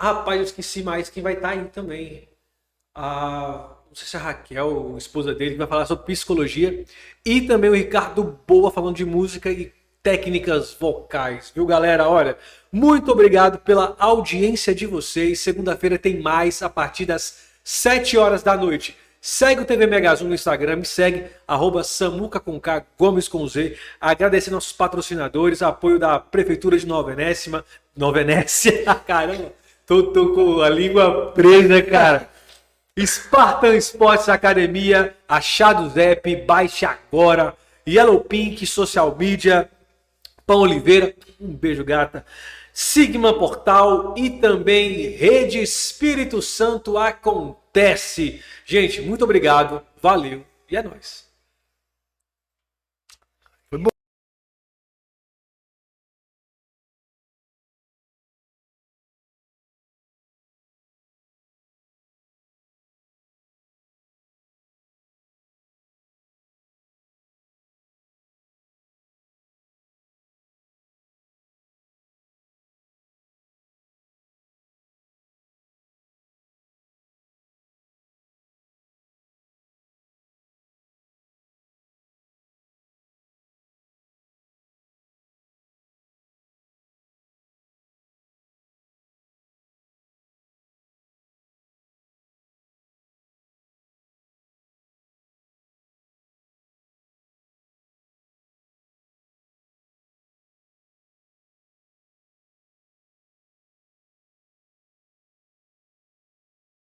[0.00, 2.26] rapaz, eu esqueci mais quem vai estar aí também.
[2.94, 6.84] A, não sei se é a Raquel, a esposa dele, que vai falar sobre psicologia.
[7.22, 9.70] E também o Ricardo Boa falando de música e
[10.02, 12.08] técnicas vocais, viu, galera?
[12.08, 12.38] Olha,
[12.72, 15.40] muito obrigado pela audiência de vocês.
[15.40, 18.96] Segunda-feira tem mais a partir das 7 horas da noite.
[19.28, 23.76] Segue o TV Megazum no Instagram, me segue, arroba Samuca com K, Gomes com Z.
[24.00, 27.64] Agradecer nossos patrocinadores, apoio da Prefeitura de Nova Venécia.
[27.96, 29.52] Nova Venécia, caramba,
[29.84, 32.30] tô, tô com a língua presa, cara.
[32.96, 37.52] Spartan Sports Academia, Achados App, baixe agora.
[37.84, 39.68] Yellow Pink, Social Media,
[40.46, 42.24] Pão Oliveira, um beijo gata.
[42.78, 48.42] Sigma Portal e também Rede Espírito Santo acontece.
[48.66, 51.25] Gente, muito obrigado, valeu e é nóis.